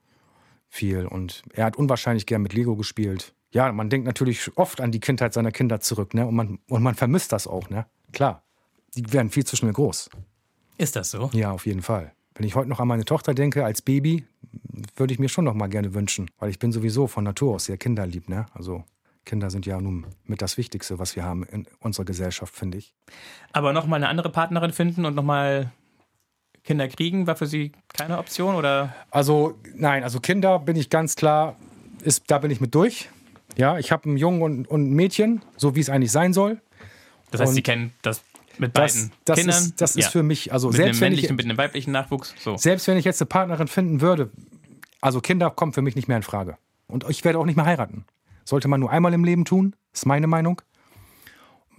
[0.69, 3.33] viel und er hat unwahrscheinlich gern mit Lego gespielt.
[3.51, 6.27] Ja, man denkt natürlich oft an die Kindheit seiner Kinder zurück, ne?
[6.27, 7.85] Und man, und man vermisst das auch, ne?
[8.11, 8.43] Klar
[8.97, 10.09] die werden viel zu schnell groß.
[10.77, 11.29] Ist das so?
[11.33, 12.13] Ja, auf jeden Fall.
[12.35, 14.25] Wenn ich heute noch an meine Tochter denke, als Baby,
[14.95, 16.29] würde ich mir schon noch mal gerne wünschen.
[16.37, 18.29] Weil ich bin sowieso von Natur aus sehr kinderlieb.
[18.29, 18.45] Ne?
[18.53, 18.83] Also
[19.25, 22.93] Kinder sind ja nun mit das Wichtigste, was wir haben in unserer Gesellschaft, finde ich.
[23.53, 25.71] Aber noch mal eine andere Partnerin finden und noch mal
[26.63, 28.55] Kinder kriegen, war für Sie keine Option?
[28.55, 28.93] oder?
[29.09, 31.55] Also nein, also Kinder bin ich ganz klar,
[32.03, 33.09] ist, da bin ich mit durch.
[33.55, 36.61] Ja, ich habe einen Jungen und, und ein Mädchen, so wie es eigentlich sein soll.
[37.31, 38.21] Das heißt, Und Sie kennen das
[38.59, 39.55] mit Das, beiden das, Kindern?
[39.63, 40.09] ist, das ist Ja.
[40.11, 42.33] für mich, also mit selbst einem wenn, ich, mit einem weiblichen Nachwuchs.
[42.39, 42.57] So.
[42.57, 44.29] selbst wenn ich jetzt eine Partnerin finden würde,
[45.01, 46.57] also Kinder kommen für mich nicht mehr in Frage.
[46.87, 48.05] Und ich werde auch nicht mehr heiraten.
[48.45, 50.61] Sollte man nur einmal im Leben tun, ist meine Meinung.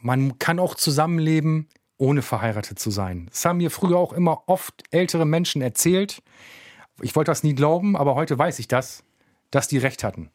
[0.00, 3.26] Man kann auch zusammenleben, ohne verheiratet zu sein.
[3.30, 6.22] Das haben mir früher auch immer oft ältere Menschen erzählt.
[7.00, 9.02] Ich wollte das nie glauben, aber heute weiß ich das,
[9.50, 10.30] dass die recht hatten.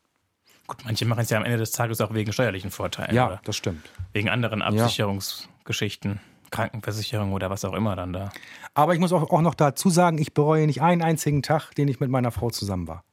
[0.67, 3.41] Gut, manche machen es ja am Ende des Tages auch wegen steuerlichen Vorteilen Ja, oder
[3.43, 3.89] das stimmt.
[4.13, 6.19] wegen anderen Absicherungsgeschichten,
[6.54, 8.32] Krankenversicherung oder was auch immer dann da.
[8.74, 11.88] Aber ich muss auch, auch noch dazu sagen, ich bereue nicht einen einzigen Tag, den
[11.88, 13.04] ich mit meiner Frau zusammen war.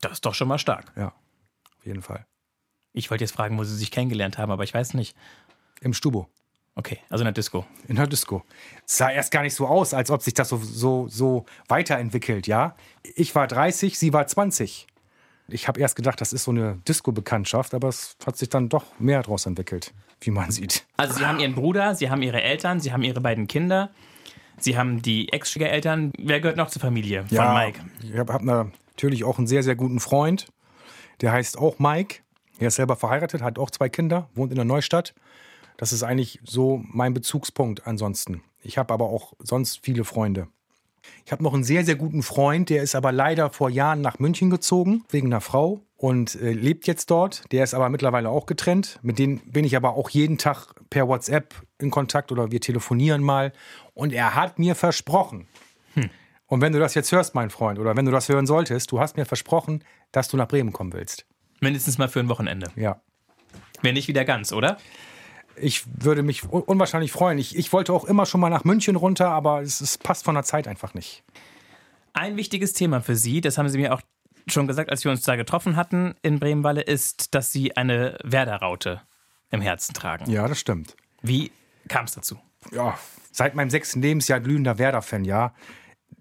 [0.00, 0.92] Das ist doch schon mal stark.
[0.96, 1.12] Ja,
[1.78, 2.26] auf jeden Fall.
[2.92, 5.16] Ich wollte jetzt fragen, wo Sie sich kennengelernt haben, aber ich weiß nicht.
[5.80, 6.28] Im Stubo.
[6.74, 7.64] Okay, also in der Disco.
[7.86, 8.44] In der Disco.
[8.86, 12.46] Es sah erst gar nicht so aus, als ob sich das so, so, so weiterentwickelt,
[12.46, 12.74] ja.
[13.02, 14.88] Ich war 30, sie war 20.
[15.52, 18.84] Ich habe erst gedacht, das ist so eine Disco-Bekanntschaft, aber es hat sich dann doch
[18.98, 20.84] mehr daraus entwickelt, wie man sieht.
[20.96, 23.90] Also Sie haben Ihren Bruder, Sie haben Ihre Eltern, Sie haben Ihre beiden Kinder,
[24.58, 26.12] Sie haben die Ex-Schwiegereltern.
[26.18, 27.80] Wer gehört noch zur Familie von Mike?
[28.02, 30.46] Ich habe hab natürlich auch einen sehr, sehr guten Freund.
[31.20, 32.20] Der heißt auch Mike.
[32.58, 35.14] Er ist selber verheiratet, hat auch zwei Kinder, wohnt in der Neustadt.
[35.78, 38.42] Das ist eigentlich so mein Bezugspunkt ansonsten.
[38.62, 40.48] Ich habe aber auch sonst viele Freunde.
[41.24, 44.18] Ich habe noch einen sehr, sehr guten Freund, der ist aber leider vor Jahren nach
[44.18, 47.44] München gezogen, wegen einer Frau und äh, lebt jetzt dort.
[47.52, 48.98] Der ist aber mittlerweile auch getrennt.
[49.02, 53.22] Mit denen bin ich aber auch jeden Tag per WhatsApp in Kontakt oder wir telefonieren
[53.22, 53.52] mal.
[53.94, 55.46] Und er hat mir versprochen,
[56.50, 58.98] und wenn du das jetzt hörst, mein Freund, oder wenn du das hören solltest, du
[58.98, 61.24] hast mir versprochen, dass du nach Bremen kommen willst.
[61.60, 62.72] Mindestens mal für ein Wochenende.
[62.74, 63.00] Ja.
[63.82, 64.76] Wenn nicht wieder ganz, oder?
[65.60, 67.38] Ich würde mich un unwahrscheinlich freuen.
[67.38, 70.34] Ich, ich wollte auch immer schon mal nach München runter, aber es, es passt von
[70.34, 71.22] der Zeit einfach nicht.
[72.12, 74.00] Ein wichtiges Thema für Sie, das haben Sie mir auch
[74.48, 79.02] schon gesagt, als wir uns da getroffen hatten in Bremenwalle, ist, dass Sie eine Werder-Raute
[79.50, 80.30] im Herzen tragen.
[80.30, 80.96] Ja, das stimmt.
[81.22, 81.52] Wie
[81.88, 82.38] kam es dazu?
[82.72, 82.98] Ja,
[83.32, 85.54] seit meinem sechsten Lebensjahr glühender Werder-Fan, ja.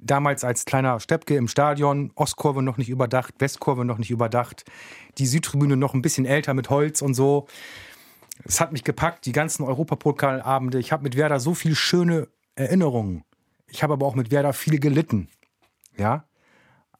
[0.01, 4.63] Damals als kleiner Steppke im Stadion, Ostkurve noch nicht überdacht, Westkurve noch nicht überdacht,
[5.17, 7.47] die Südtribüne noch ein bisschen älter mit Holz und so.
[8.43, 10.79] Es hat mich gepackt, die ganzen Europapokalabende.
[10.79, 13.23] Ich habe mit Werder so viele schöne Erinnerungen.
[13.67, 15.29] Ich habe aber auch mit Werder viel gelitten.
[15.97, 16.25] Ja.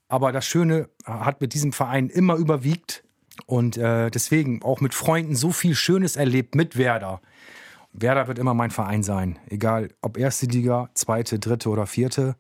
[0.08, 3.04] Aber das Schöne hat mit diesem Verein immer überwiegt.
[3.46, 7.22] Und äh, deswegen auch mit Freunden so viel Schönes erlebt mit Werder.
[7.94, 9.40] Werder wird immer mein Verein sein.
[9.48, 12.36] Egal ob erste Liga, zweite, dritte oder vierte.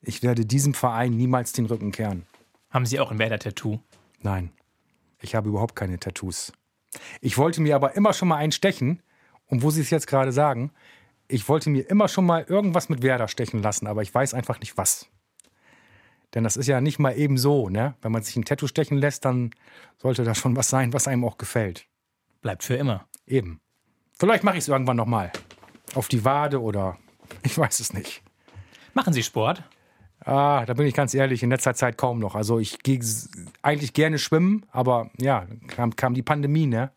[0.00, 2.26] Ich werde diesem Verein niemals den Rücken kehren.
[2.70, 3.78] Haben Sie auch ein Werder-Tattoo?
[4.20, 4.50] Nein,
[5.20, 6.52] ich habe überhaupt keine Tattoos.
[7.20, 9.02] Ich wollte mir aber immer schon mal einen stechen.
[9.46, 10.72] Und wo Sie es jetzt gerade sagen,
[11.28, 14.60] ich wollte mir immer schon mal irgendwas mit Werder stechen lassen, aber ich weiß einfach
[14.60, 15.08] nicht was.
[16.34, 17.94] Denn das ist ja nicht mal eben so, ne?
[18.00, 19.50] Wenn man sich ein Tattoo stechen lässt, dann
[19.98, 21.86] sollte da schon was sein, was einem auch gefällt.
[22.40, 23.06] Bleibt für immer.
[23.26, 23.60] Eben.
[24.18, 25.30] Vielleicht mache ich es irgendwann nochmal.
[25.94, 26.98] Auf die Wade oder
[27.42, 28.22] ich weiß es nicht.
[28.94, 29.62] Machen Sie Sport?
[30.24, 32.34] Ah, da bin ich ganz ehrlich, in letzter Zeit kaum noch.
[32.34, 33.00] Also ich gehe
[33.62, 36.90] eigentlich gerne schwimmen, aber ja, kam, kam die Pandemie, ne?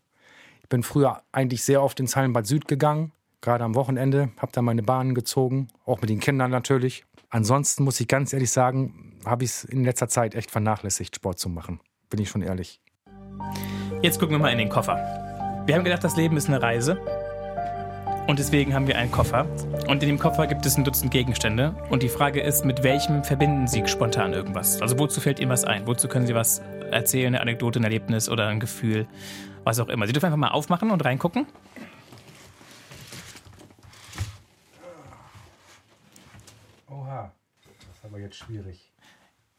[0.62, 3.12] Ich bin früher eigentlich sehr oft ins Hallenbad Süd gegangen,
[3.42, 7.06] gerade am Wochenende, habe da meine Bahnen gezogen, auch mit den Kindern natürlich.
[7.30, 11.40] Ansonsten muss ich ganz ehrlich sagen, habe ich es in letzter Zeit echt vernachlässigt, Sport
[11.40, 11.80] zu machen.
[12.10, 12.80] Bin ich schon ehrlich.
[14.02, 14.96] Jetzt gucken wir mal in den Koffer.
[15.66, 17.00] Wir haben gedacht, das Leben ist eine Reise.
[18.28, 19.46] Und deswegen haben wir einen Koffer.
[19.88, 21.76] Und in dem Koffer gibt es ein Dutzend Gegenstände.
[21.90, 24.82] Und die Frage ist, mit welchem verbinden Sie spontan irgendwas?
[24.82, 25.86] Also wozu fällt Ihnen was ein?
[25.86, 26.60] Wozu können Sie was
[26.92, 29.06] erzählen, eine Anekdote, ein Erlebnis oder ein Gefühl?
[29.64, 30.08] Was auch immer.
[30.08, 31.46] Sie dürfen einfach mal aufmachen und reingucken.
[36.90, 37.32] Oha,
[37.80, 38.92] das ist aber jetzt schwierig.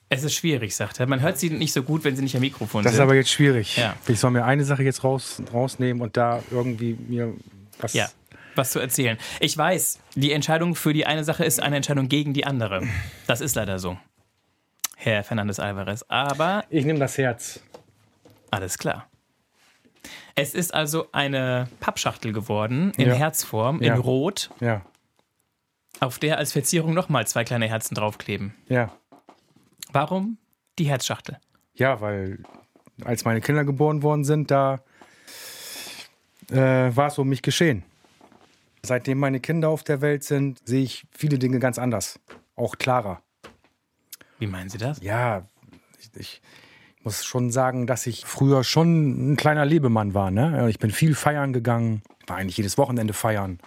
[0.08, 1.06] Es ist schwierig, sagt er.
[1.06, 3.02] Man hört Sie nicht so gut, wenn Sie nicht am Mikrofon Das ist sind.
[3.04, 3.76] aber jetzt schwierig.
[3.76, 3.96] Ja.
[4.06, 7.34] Ich soll mir eine Sache jetzt raus, rausnehmen und da irgendwie mir
[7.80, 7.92] was.
[7.94, 8.08] Ja,
[8.56, 9.18] was zu erzählen.
[9.40, 12.82] Ich weiß, die Entscheidung für die eine Sache ist eine Entscheidung gegen die andere.
[13.26, 13.98] Das ist leider so.
[14.96, 16.04] Herr Fernandes Alvarez.
[16.08, 17.60] Aber Ich nehme das Herz.
[18.50, 19.08] alles klar.
[20.34, 23.14] Es ist also eine Pappschachtel geworden in Ja.
[23.14, 23.94] Herzform, Ja.
[23.94, 24.82] in Rot, Ja,
[26.00, 28.54] auf der als Verzierung nochmal zwei kleine Herzen draufkleben.
[28.68, 28.90] ja.
[29.92, 30.36] Warum
[30.78, 31.38] die Herzschachtel?
[31.74, 32.40] Ja, weil
[33.04, 34.80] als meine Kinder geboren worden sind, da
[36.50, 36.56] äh,
[36.94, 37.82] war es um mich geschehen.
[38.82, 42.20] Seitdem meine Kinder auf der Welt sind, sehe ich viele Dinge ganz anders.
[42.54, 43.22] Auch klarer.
[44.38, 45.00] Wie meinen Sie das?
[45.02, 45.46] Ja,
[45.98, 46.42] ich, ich
[47.02, 50.30] muss schon sagen, dass ich früher schon ein kleiner Lebemann war.
[50.30, 50.68] Ne?
[50.68, 53.58] Ich bin viel feiern gegangen, war eigentlich jedes Wochenende feiern.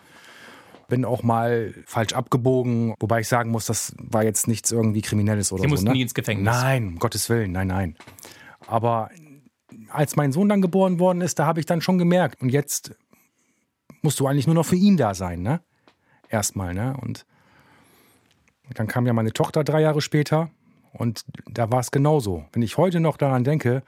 [0.88, 5.52] Bin auch mal falsch abgebogen, wobei ich sagen muss, das war jetzt nichts irgendwie Kriminelles
[5.52, 5.72] oder Sie so.
[5.72, 5.94] mussten ne?
[5.94, 6.46] nie ins Gefängnis.
[6.46, 7.96] Nein, um Gottes Willen, nein, nein.
[8.68, 9.10] Aber
[9.90, 12.42] als mein Sohn dann geboren worden ist, da habe ich dann schon gemerkt.
[12.42, 12.96] Und jetzt
[14.02, 15.62] musst du eigentlich nur noch für ihn da sein, ne?
[16.30, 16.96] Erstmal, ne?
[17.02, 17.26] Und
[18.76, 20.50] dann kam ja meine Tochter drei Jahre später
[20.94, 22.46] und da war es genauso.
[22.54, 23.84] Wenn ich heute noch daran denke,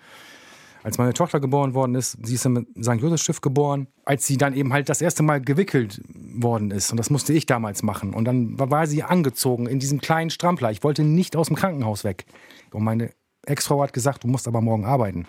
[0.84, 2.96] als meine Tochter geboren worden ist, sie ist im St.
[2.96, 6.90] Josef geboren, als sie dann eben halt das erste Mal gewickelt worden ist.
[6.90, 8.14] Und das musste ich damals machen.
[8.14, 10.72] Und dann war sie angezogen in diesem kleinen Strampler.
[10.72, 12.26] Ich wollte nicht aus dem Krankenhaus weg.
[12.72, 13.12] Und meine
[13.46, 15.28] Ex-Frau hat gesagt, du musst aber morgen arbeiten.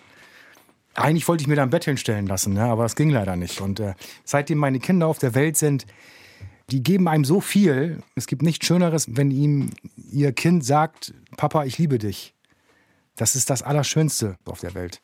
[0.95, 2.63] Eigentlich wollte ich mir da ein Bett hinstellen lassen, ne?
[2.65, 3.61] aber das ging leider nicht.
[3.61, 5.87] Und äh, seitdem meine Kinder auf der Welt sind,
[6.69, 8.01] die geben einem so viel.
[8.15, 9.71] Es gibt nichts Schöneres, wenn ihm
[10.11, 12.33] ihr Kind sagt, Papa, ich liebe dich.
[13.15, 15.01] Das ist das Allerschönste auf der Welt.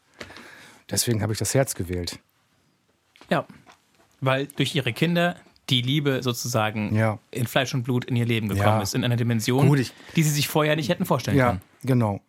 [0.90, 2.20] Deswegen habe ich das Herz gewählt.
[3.30, 3.46] Ja,
[4.22, 5.36] weil durch ihre Kinder
[5.70, 7.20] die Liebe sozusagen ja.
[7.30, 8.82] in Fleisch und Blut in ihr Leben gekommen Ja.
[8.82, 11.62] ist, in einer Dimension, Gut, die sie sich vorher nicht hätten vorstellen Ja, können.
[11.84, 12.22] genau.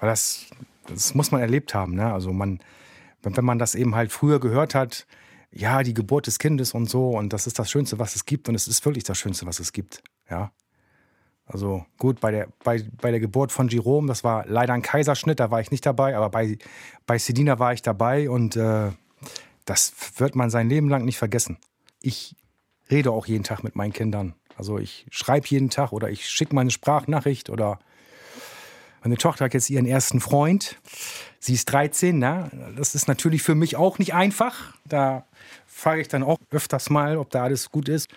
[0.00, 0.46] Weil das,
[0.86, 1.94] das muss man erlebt haben.
[1.94, 2.12] Ne?
[2.12, 2.60] Also man,
[3.22, 5.06] wenn man das eben halt früher gehört hat,
[5.50, 8.48] ja, die Geburt des Kindes und so, und das ist das Schönste, was es gibt,
[8.48, 10.02] und es ist wirklich das Schönste, was es gibt.
[10.30, 10.50] Ja.
[11.44, 15.40] Also gut, bei der, bei, bei der Geburt von Jerome, das war leider ein Kaiserschnitt,
[15.40, 16.56] da war ich nicht dabei, aber bei,
[17.06, 18.92] bei Sedina war ich dabei und äh,
[19.64, 21.58] das wird man sein Leben lang nicht vergessen.
[22.00, 22.36] Ich
[22.90, 24.34] rede auch jeden Tag mit meinen Kindern.
[24.56, 27.78] Also ich schreibe jeden Tag oder ich schicke meine Sprachnachricht oder
[29.02, 30.78] meine Tochter hat jetzt ihren ersten Freund.
[31.38, 32.50] Sie ist 13, ne?
[32.76, 34.74] Das ist natürlich für mich auch nicht einfach.
[34.84, 35.26] Da
[35.66, 38.08] frage ich dann auch öfters mal, ob da alles gut ist.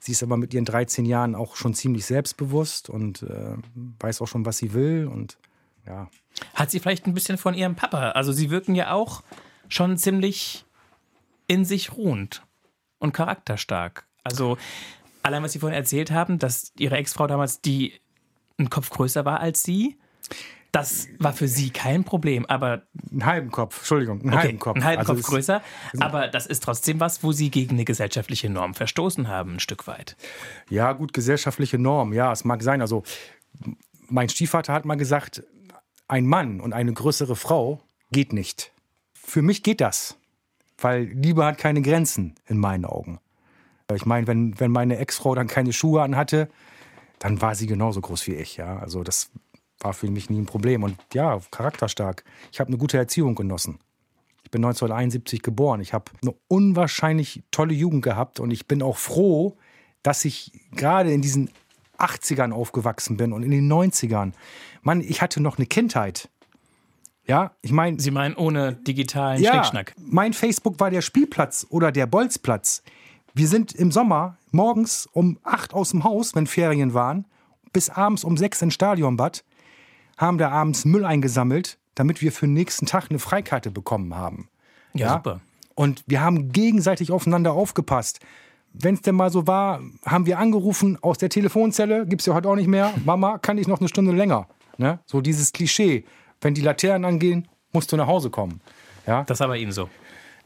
[0.00, 3.54] Sie ist aber mit ihren 13 Jahren auch schon ziemlich selbstbewusst und äh,
[4.00, 5.06] weiß auch schon, was sie will.
[5.06, 5.38] Und
[5.86, 6.08] ja,
[6.54, 8.10] Hat sie vielleicht ein bisschen von ihrem Papa?
[8.10, 9.22] Also sie wirken ja auch
[9.68, 10.64] schon ziemlich
[11.46, 12.42] in sich ruhend
[12.98, 14.06] und charakterstark.
[14.24, 14.56] Also
[15.22, 17.94] allein, was Sie vorhin erzählt haben, dass Ihre Ex-Frau damals die
[18.58, 19.98] einen Kopf größer war als Sie,
[20.72, 22.46] das war für Sie kein Problem.
[22.46, 24.76] Aber einen halben Kopf, Entschuldigung, einen okay, halben Kopf.
[24.76, 25.62] einen halben Also Kopf größer.
[25.98, 29.86] Aber das ist trotzdem was, wo Sie gegen eine gesellschaftliche Norm verstoßen haben, ein Stück
[29.86, 30.16] weit.
[30.68, 32.80] Ja, gut, gesellschaftliche Norm, ja, es mag sein.
[32.80, 33.02] Also,
[34.08, 35.42] mein Stiefvater hat mal gesagt,
[36.06, 37.80] ein Mann und eine größere Frau
[38.12, 38.72] geht nicht.
[39.12, 40.18] Für mich geht das,
[40.78, 43.18] weil Liebe hat keine Grenzen in meinen Augen.
[43.92, 46.48] Ich meine, wenn, wenn meine Ex-Frau dann keine Schuhe anhatte,
[47.18, 48.78] dann war sie genauso groß wie ich, ja.
[48.78, 49.30] Also, das
[49.80, 50.82] war für mich nie ein Problem.
[50.82, 52.24] Und ja, charakterstark.
[52.52, 53.78] Ich habe eine gute Erziehung genossen.
[54.44, 55.80] Ich bin 1971 geboren.
[55.80, 59.56] Ich habe eine unwahrscheinlich tolle Jugend gehabt und ich bin auch froh,
[60.02, 61.50] dass ich gerade in diesen
[61.98, 64.32] 80ern aufgewachsen bin und in den 90ern.
[64.82, 66.28] Mann, ich hatte noch eine Kindheit.
[67.26, 69.94] Ja, ich meine, Sie meinen ohne digitalen ja, Schnickschnack.
[69.98, 72.82] mein Facebook war der Spielplatz oder der Bolzplatz.
[73.34, 77.26] Wir sind im Sommer morgens um 8 aus dem Haus, wenn Ferien waren,
[77.72, 79.44] bis abends um 6 ins Stadionbad,
[80.20, 84.48] haben da abends Müll eingesammelt, damit wir für den nächsten Tag eine Freikarte bekommen haben.
[84.94, 85.40] Ja, super.
[85.74, 88.20] Und wir haben gegenseitig aufeinander aufgepasst.
[88.72, 92.34] Wenn es denn mal so war, haben wir angerufen aus der Telefonzelle, gibt es ja
[92.34, 92.92] heute auch nicht mehr.
[93.04, 94.46] Mama, kann ich noch eine Stunde länger?
[94.76, 95.00] Ne?
[95.06, 96.04] So dieses Klischee.
[96.40, 98.60] Wenn die Laternen angehen, musst du nach Hause kommen.
[99.06, 99.88] Ja, Das war bei Ihnen so.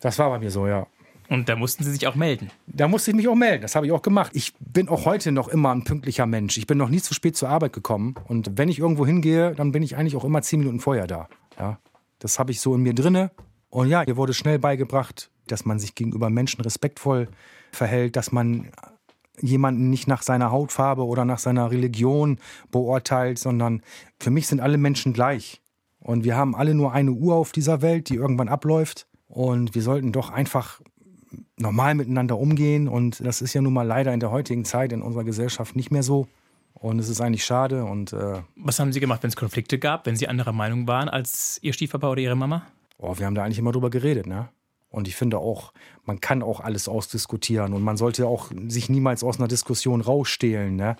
[0.00, 0.86] das war bei mir so, ja.
[1.28, 2.50] Und da mussten Sie sich auch melden.
[2.66, 3.62] Da musste ich mich auch melden.
[3.62, 4.32] Das habe ich auch gemacht.
[4.34, 6.58] Ich bin auch heute noch immer ein pünktlicher Mensch.
[6.58, 8.14] Ich bin noch nie zu spät zur Arbeit gekommen.
[8.28, 11.28] Und wenn ich irgendwo hingehe, dann bin ich eigentlich auch immer zehn Minuten vorher da.
[11.58, 11.78] Ja,
[12.18, 13.30] das habe ich so in mir drinne.
[13.70, 17.28] Und ja, mir wurde schnell beigebracht, dass man sich gegenüber Menschen respektvoll
[17.72, 18.70] verhält, dass man
[19.40, 22.38] jemanden nicht nach seiner Hautfarbe oder nach seiner Religion
[22.70, 23.82] beurteilt, sondern
[24.20, 25.60] für mich sind alle Menschen gleich.
[25.98, 29.08] Und wir haben alle nur eine Uhr auf dieser Welt, die irgendwann abläuft.
[29.26, 30.80] Und wir sollten doch einfach
[31.56, 32.88] normal miteinander umgehen.
[32.88, 35.90] Und das ist ja nun mal leider in der heutigen Zeit in unserer Gesellschaft nicht
[35.90, 36.26] mehr so.
[36.74, 37.84] Und es ist eigentlich schade.
[37.84, 41.08] Und äh, Was haben Sie gemacht, wenn es Konflikte gab, wenn Sie anderer Meinung waren
[41.08, 42.66] als Ihr Stiefpapa oder Ihre Mama?
[42.98, 44.48] oh, wir haben da eigentlich immer drüber geredet, ne?
[44.90, 45.72] Und ich finde auch,
[46.04, 50.76] man kann auch alles ausdiskutieren und man sollte auch sich niemals aus einer Diskussion rausstehlen,
[50.76, 50.96] ne?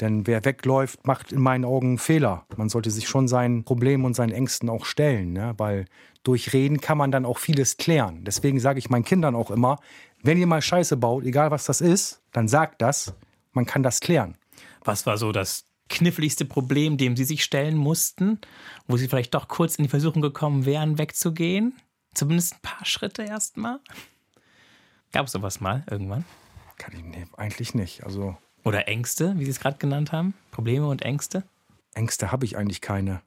[0.00, 2.44] Denn wer wegläuft, macht in meinen Augen einen Fehler.
[2.56, 5.54] Man sollte sich schon seinen Problemen und seinen Ängsten auch stellen, ne?
[5.56, 5.86] weil
[6.28, 8.22] durch Reden kann man dann auch vieles klären.
[8.22, 9.80] Deswegen sage ich meinen Kindern auch immer,
[10.22, 13.14] wenn ihr mal Scheiße baut, egal was das ist, dann sagt das,
[13.52, 14.36] man kann das klären.
[14.84, 18.42] Was war so das kniffligste Problem, dem Sie sich stellen mussten,
[18.86, 21.72] wo Sie vielleicht doch kurz in die Versuchung gekommen wären, wegzugehen?
[22.12, 23.80] Zumindest ein paar Schritte erstmal?
[25.12, 26.26] Gab es sowas mal irgendwann?
[26.76, 28.04] Kann ich nee, eigentlich nicht.
[28.04, 30.34] Also Oder Ängste, wie Sie es gerade genannt haben?
[30.50, 31.44] Probleme und Ängste?
[31.94, 33.22] Ängste habe ich eigentlich keine.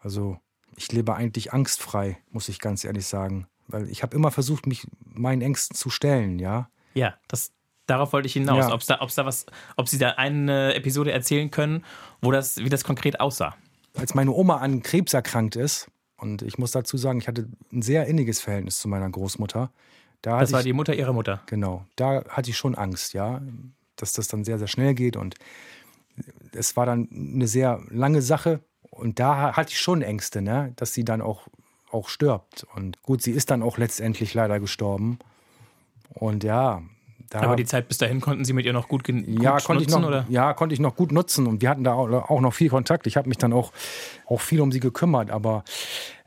[0.00, 0.40] Also
[0.76, 3.46] ich lebe eigentlich angstfrei, muss ich ganz ehrlich sagen.
[3.68, 6.68] Weil ich habe immer versucht, mich meinen Ängsten zu stellen, ja.
[6.94, 7.52] Ja, das,
[7.86, 8.66] darauf wollte ich hinaus.
[8.68, 8.74] Ja.
[8.74, 11.84] Ob's da, ob's da was, ob Sie da eine Episode erzählen können,
[12.20, 13.54] wo das, wie das konkret aussah.
[13.96, 15.90] Als meine Oma an Krebs erkrankt ist
[16.22, 19.72] Und ich muss dazu sagen, ich hatte ein sehr inniges Verhältnis zu meiner Großmutter.
[20.22, 21.42] Da das war ich, die Mutter ihrer Mutter.
[21.46, 21.84] Genau.
[21.96, 23.42] Da hatte ich schon Angst, ja,
[23.96, 25.16] dass das dann sehr, sehr schnell geht.
[25.16, 25.34] Und
[26.52, 28.60] es war dann eine sehr lange Sache.
[28.92, 31.48] Und da hatte ich schon Ängste, ne, dass sie dann auch,
[31.90, 32.66] auch stirbt.
[32.74, 35.18] Und gut, sie ist dann auch letztendlich leider gestorben.
[36.14, 36.82] Und ja,
[37.30, 39.84] da, Aber die Zeit bis dahin konnten Sie mit ihr noch gut, gut ja, konnte
[39.84, 39.88] nutzen?
[39.88, 40.26] Ich noch, oder?
[40.28, 43.06] Ja, konnte ich noch gut nutzen und wir hatten da auch noch viel Kontakt.
[43.06, 43.72] Ich habe mich dann auch,
[44.26, 45.64] auch viel um sie gekümmert, aber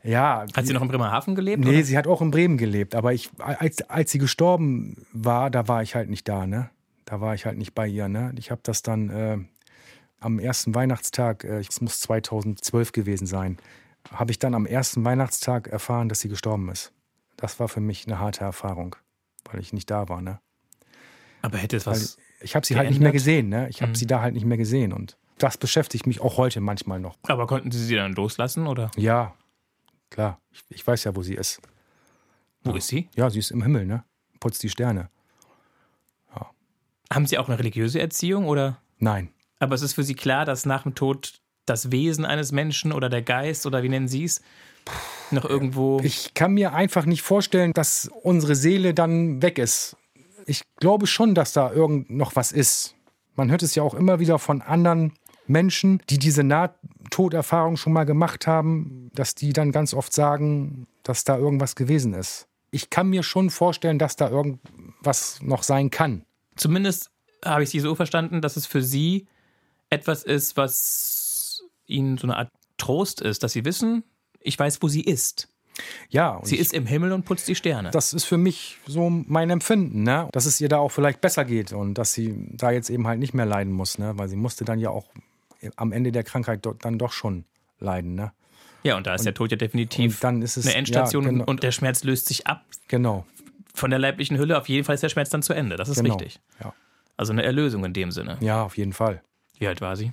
[0.02, 0.44] ja.
[0.56, 1.64] Hat sie noch in Bremerhaven gelebt?
[1.64, 1.84] Nee, oder?
[1.84, 5.80] sie hat auch in Bremen gelebt, aber ich, als, als sie gestorben war, da war
[5.80, 6.70] ich halt nicht da, ne?
[7.04, 8.32] Da war ich halt nicht bei ihr, ne?
[8.36, 9.38] Ich habe das dann äh,
[10.26, 13.56] am ersten Weihnachtstag, äh, es muss 2012 gewesen sein,
[14.10, 16.92] habe ich dann am ersten Weihnachtstag erfahren, dass sie gestorben ist.
[17.36, 18.96] Das war für mich eine harte Erfahrung,
[19.44, 20.40] weil ich nicht da war, ne?
[21.42, 22.18] Aber hätte es was.
[22.40, 22.86] ich habe sie geändert?
[22.86, 23.68] halt nicht mehr gesehen, ne?
[23.68, 23.94] Ich habe mhm.
[23.94, 27.16] sie da halt nicht mehr gesehen und das beschäftigt mich auch heute manchmal noch.
[27.22, 28.90] Aber konnten Sie sie dann loslassen oder?
[28.96, 29.34] Ja,
[30.10, 30.40] klar.
[30.50, 31.60] Ich, ich weiß ja, wo sie ist.
[32.64, 32.78] Wo ja.
[32.78, 33.08] ist sie?
[33.14, 34.02] Ja, sie ist im Himmel, ne?
[34.40, 35.10] Putzt die Sterne.
[36.34, 36.50] Ja.
[37.12, 38.78] Haben Sie auch eine religiöse Erziehung oder?
[38.98, 39.28] Nein.
[39.58, 43.08] Aber es ist für Sie klar, dass nach dem Tod das Wesen eines Menschen oder
[43.08, 44.40] der Geist oder wie nennen Sie es,
[45.30, 46.00] noch irgendwo.
[46.00, 49.96] Ich kann mir einfach nicht vorstellen, dass unsere Seele dann weg ist
[50.46, 52.94] ich glaube schon, dass da irgend noch was ist.
[53.34, 55.12] Man hört es ja auch immer wieder von anderen
[55.46, 61.24] Menschen, die diese Nahtoderfahrung schon mal gemacht haben, dass die dann ganz oft sagen, dass
[61.24, 62.48] da irgendwas gewesen ist.
[62.70, 66.24] Ich kann mir schon vorstellen, dass da irgendwas noch sein kann.
[66.56, 67.10] Zumindest
[67.44, 69.26] habe ich Sie so verstanden, dass es für Sie
[69.90, 74.04] etwas ist, was Ihnen so eine Art Trost ist, dass Sie wissen,
[74.46, 75.48] ich weiß, wo sie ist.
[76.08, 76.40] Ja.
[76.42, 77.90] Sie ich, ist im Himmel und putzt die Sterne.
[77.90, 80.28] Das ist für mich so mein Empfinden, ne?
[80.32, 83.18] dass es ihr da auch vielleicht besser geht und dass sie da jetzt eben halt
[83.18, 84.16] nicht mehr leiden muss, ne?
[84.16, 85.06] weil sie musste dann ja auch
[85.76, 87.44] am Ende der Krankheit dort dann doch schon
[87.78, 88.14] leiden.
[88.14, 88.32] Ne?
[88.84, 91.30] Ja, und da ist und, der Tod ja definitiv dann ist es, eine Endstation ja,
[91.30, 91.44] genau.
[91.44, 92.64] und der Schmerz löst sich ab.
[92.88, 93.26] Genau.
[93.74, 95.76] Von der leiblichen Hülle, auf jeden Fall ist der Schmerz dann zu Ende.
[95.76, 96.14] Das ist genau.
[96.14, 96.40] richtig.
[96.62, 96.72] Ja.
[97.18, 98.38] Also eine Erlösung in dem Sinne.
[98.40, 99.22] Ja, auf jeden Fall.
[99.58, 100.12] Wie alt war sie?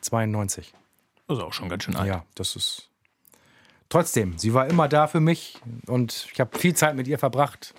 [0.00, 0.72] 92.
[1.28, 2.08] Also auch schon ganz schön alt.
[2.08, 2.90] Ja, das ist
[3.88, 7.74] trotzdem, sie war immer da für mich und ich habe viel Zeit mit ihr verbracht.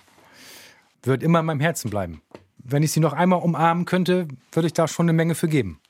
[1.02, 2.22] Wird immer in meinem Herzen bleiben.
[2.58, 5.80] Wenn ich sie noch einmal umarmen könnte, würde ich da schon eine Menge für geben.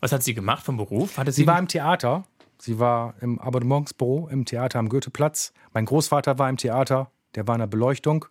[0.00, 1.18] Was hat sie gemacht vom Beruf?
[1.18, 2.24] Hatte sie, sie war im Theater.
[2.58, 5.52] Sie war im Abonnementsbüro im Theater am Goetheplatz.
[5.74, 8.24] Mein Großvater war im Theater, der war in der Beleuchtung.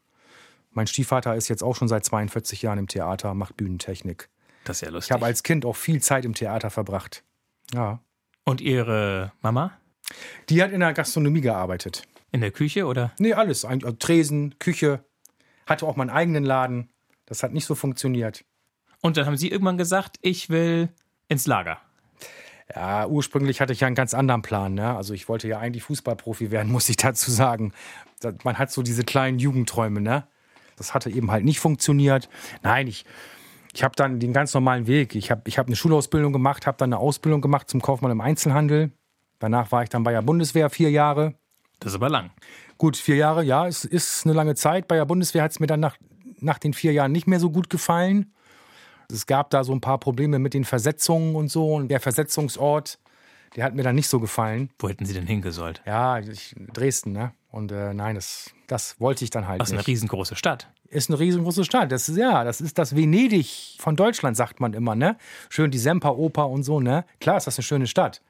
[0.72, 4.30] Mein Stiefvater ist jetzt auch schon seit 42 Jahren im Theater, macht Bühnentechnik.
[4.64, 5.10] Das ist ja lustig.
[5.10, 7.24] Ich habe als Kind auch viel Zeit im Theater verbracht.
[7.74, 8.00] Ja.
[8.44, 9.72] Und Ihre Mama?
[10.50, 12.04] Die hat in der Gastronomie gearbeitet.
[12.32, 13.12] In der Küche oder?
[13.20, 13.66] Nee, alles.
[13.66, 15.04] Also Tresen, Küche.
[15.66, 16.90] Hatte auch meinen eigenen Laden.
[17.26, 18.44] Das hat nicht so funktioniert.
[19.02, 20.90] Und dann haben Sie irgendwann gesagt, ich will
[21.28, 21.80] ins Lager.
[22.74, 24.74] Ja, ursprünglich hatte ich ja einen ganz anderen Plan.
[24.74, 24.96] Ne?
[24.96, 27.74] Also ich wollte ja eigentlich Fußballprofi werden, muss ich dazu sagen.
[28.44, 30.28] Man hat so diese kleinen Jugendträume, ne?
[30.78, 32.30] Das hatte eben halt nicht funktioniert.
[32.64, 33.06] Nein, ich,
[33.74, 35.16] ich habe dann den ganz normalen Weg.
[35.16, 38.22] Ich habe ich hab eine Schulausbildung gemacht, habe dann eine Ausbildung gemacht zum Kaufmann im
[38.22, 38.92] Einzelhandel.
[39.40, 41.34] Danach war ich dann bei der Bundeswehr vier Jahre.
[41.80, 42.32] Das ist aber lang.
[42.78, 44.88] Gut, vier Jahre, ja, es ist eine lange Zeit.
[44.88, 45.98] Bei der Bundeswehr hat es mir dann nach,
[46.40, 48.34] nach den vier Jahren nicht mehr so gut gefallen.
[49.12, 51.74] Es gab da so ein paar Probleme mit den Versetzungen und so.
[51.74, 53.00] Und der Versetzungsort,
[53.56, 54.70] der hat mir dann nicht so gefallen.
[54.80, 55.82] Wo hätten Sie denn hingesollt?
[55.86, 57.34] Ja, ich, Dresden, ne?
[57.50, 60.70] Und äh, nein, das, das wollte ich dann halt das ist eine riesengroße Stadt.
[60.92, 61.90] Ist eine riesengroße Stadt.
[61.92, 65.18] Das ist, ja, das ist das Venedig von Deutschland, sagt man immer, ne?
[65.50, 67.06] Schön die Semperoper und so, ne?
[67.22, 68.22] Klar ist das eine schöne Stadt.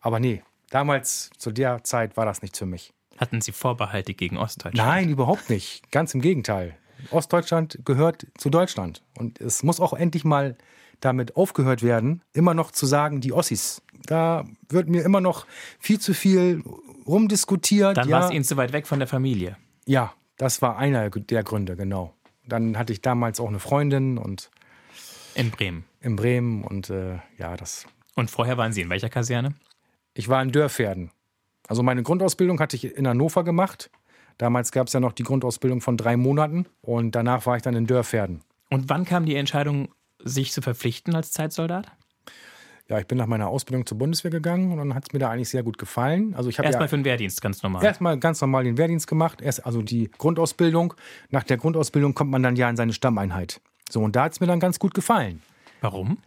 [0.00, 2.92] Aber nee, damals zu der Zeit war das nichts für mich.
[3.18, 4.88] Hatten Sie Vorbehalte gegen Ostdeutschland?
[4.88, 5.90] Nein, überhaupt nicht.
[5.90, 6.76] Ganz im Gegenteil.
[7.10, 9.02] Ostdeutschland gehört zu Deutschland.
[9.18, 10.56] Und es muss auch endlich mal
[11.00, 13.82] damit aufgehört werden, immer noch zu sagen, die Ossis.
[14.04, 15.44] Da wird mir immer noch
[15.80, 16.62] viel zu viel
[17.04, 17.96] rumdiskutiert.
[17.96, 18.20] Dann ja.
[18.20, 19.56] war es Ihnen zu weit weg von der Familie.
[19.86, 22.14] Ja, das war einer der Gründe, genau.
[22.46, 24.50] Dann hatte ich damals auch eine Freundin und.
[25.34, 25.84] In Bremen.
[26.00, 27.86] In Bremen und äh, ja, das.
[28.14, 29.54] Und vorher waren Sie in welcher Kaserne?
[30.14, 31.10] Ich war in Dörferden.
[31.68, 33.90] Also meine Grundausbildung hatte ich in Hannover gemacht.
[34.38, 37.74] Damals gab es ja noch die Grundausbildung von drei Monaten und danach war ich dann
[37.74, 38.42] in Dörferden.
[38.70, 39.88] Und wann kam die Entscheidung,
[40.22, 41.90] sich zu verpflichten als Zeitsoldat?
[42.88, 45.30] Ja, ich bin nach meiner Ausbildung zur Bundeswehr gegangen und dann hat es mir da
[45.30, 46.34] eigentlich sehr gut gefallen.
[46.34, 47.84] Also ich erstmal ja für den Wehrdienst ganz normal.
[47.84, 50.94] Erstmal ganz normal den Wehrdienst gemacht, erst also die Grundausbildung.
[51.30, 53.60] Nach der Grundausbildung kommt man dann ja in seine Stammeinheit.
[53.90, 55.42] So und da hat es mir dann ganz gut gefallen.
[55.80, 56.18] Warum?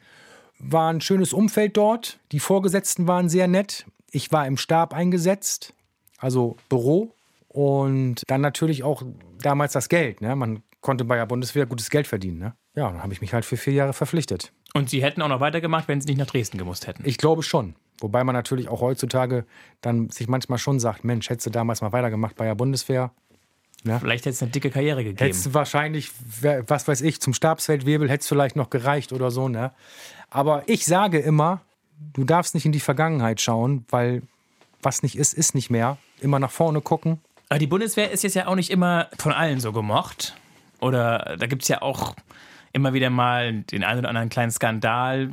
[0.59, 2.19] war ein schönes Umfeld dort.
[2.31, 3.85] Die Vorgesetzten waren sehr nett.
[4.11, 5.73] Ich war im Stab eingesetzt,
[6.17, 7.15] also Büro.
[7.47, 9.01] Und dann natürlich auch
[9.41, 10.21] damals das Geld.
[10.21, 10.35] Ne?
[10.35, 12.39] Man konnte bei der Bundeswehr gutes Geld verdienen.
[12.39, 12.53] Ne?
[12.79, 14.53] Ja, dann habe ich mich halt für vier Jahre verpflichtet.
[14.73, 17.03] Und Sie hätten auch noch weitergemacht, wenn Sie nicht nach Dresden gemusst hätten?
[17.05, 17.75] Ich glaube schon.
[17.99, 19.43] Wobei man natürlich auch heutzutage
[19.81, 23.11] dann sich manchmal schon sagt, Mensch, hättest du damals mal weitergemacht bei der Bundeswehr.
[23.83, 23.99] Ne?
[23.99, 25.17] Vielleicht hätte es eine dicke Karriere gegeben.
[25.17, 26.11] Hättest wahrscheinlich,
[26.67, 29.49] was weiß ich, zum Stabsfeldwebel hätte es vielleicht noch gereicht oder so.
[29.49, 29.73] Ne?
[30.29, 31.59] Aber ich sage immer,
[32.13, 34.21] du darfst nicht in die Vergangenheit schauen, weil
[34.81, 35.97] was nicht ist, ist nicht mehr.
[36.21, 37.19] Immer nach vorne gucken.
[37.49, 40.37] Aber die Bundeswehr ist jetzt ja auch nicht immer von allen so gemocht.
[40.79, 42.15] Oder da gibt es ja auch
[42.73, 45.31] immer wieder mal den einen oder anderen kleinen Skandal,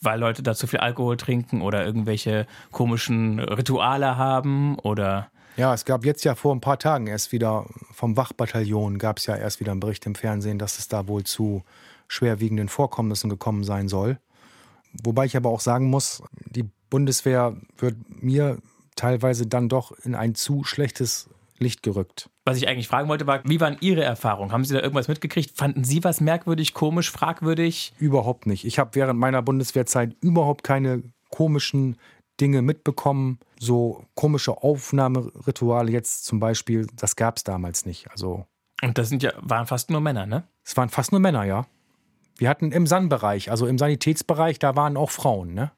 [0.00, 5.30] weil Leute da zu viel Alkohol trinken oder irgendwelche komischen Rituale haben oder.
[5.56, 9.26] Ja, es gab jetzt ja vor ein paar Tagen erst wieder vom Wachbataillon gab es
[9.26, 11.62] ja erst wieder einen Bericht im Fernsehen, dass es da wohl zu
[12.08, 14.18] schwerwiegenden Vorkommnissen gekommen sein soll.
[15.02, 18.58] Wobei ich aber auch sagen muss, die Bundeswehr wird mir
[18.96, 21.28] teilweise dann doch in ein zu schlechtes
[21.58, 22.30] Licht gerückt.
[22.46, 24.52] Was ich eigentlich fragen wollte, war, wie waren Ihre Erfahrungen?
[24.52, 25.56] Haben Sie da irgendwas mitgekriegt?
[25.56, 27.94] Fanden Sie was merkwürdig, komisch, fragwürdig?
[27.98, 28.66] Überhaupt nicht.
[28.66, 31.96] Ich habe während meiner Bundeswehrzeit überhaupt keine komischen
[32.40, 33.38] Dinge mitbekommen.
[33.58, 38.10] So komische Aufnahmerituale jetzt zum Beispiel, das gab es damals nicht.
[38.10, 38.46] Also
[38.82, 40.44] Und das sind ja, waren fast nur Männer, ne?
[40.64, 41.66] Es waren fast nur Männer, ja.
[42.36, 45.70] Wir hatten im San-Bereich, also im Sanitätsbereich, da waren auch Frauen, ne?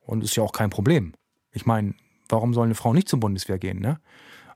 [0.00, 1.12] Und ist ja auch kein Problem.
[1.52, 1.94] Ich meine,
[2.28, 4.00] warum soll eine Frau nicht zur Bundeswehr gehen, ne?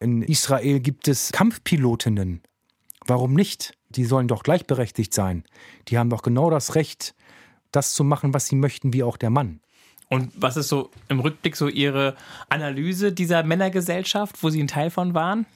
[0.00, 2.40] In Israel gibt es Kampfpilotinnen.
[3.06, 3.74] Warum nicht?
[3.90, 5.44] Die sollen doch gleichberechtigt sein.
[5.88, 7.14] Die haben doch genau das Recht,
[7.70, 9.60] das zu machen, was sie möchten, wie auch der Mann.
[10.08, 12.16] Und was ist so im Rückblick so Ihre
[12.48, 15.46] Analyse dieser Männergesellschaft, wo Sie ein Teil von waren?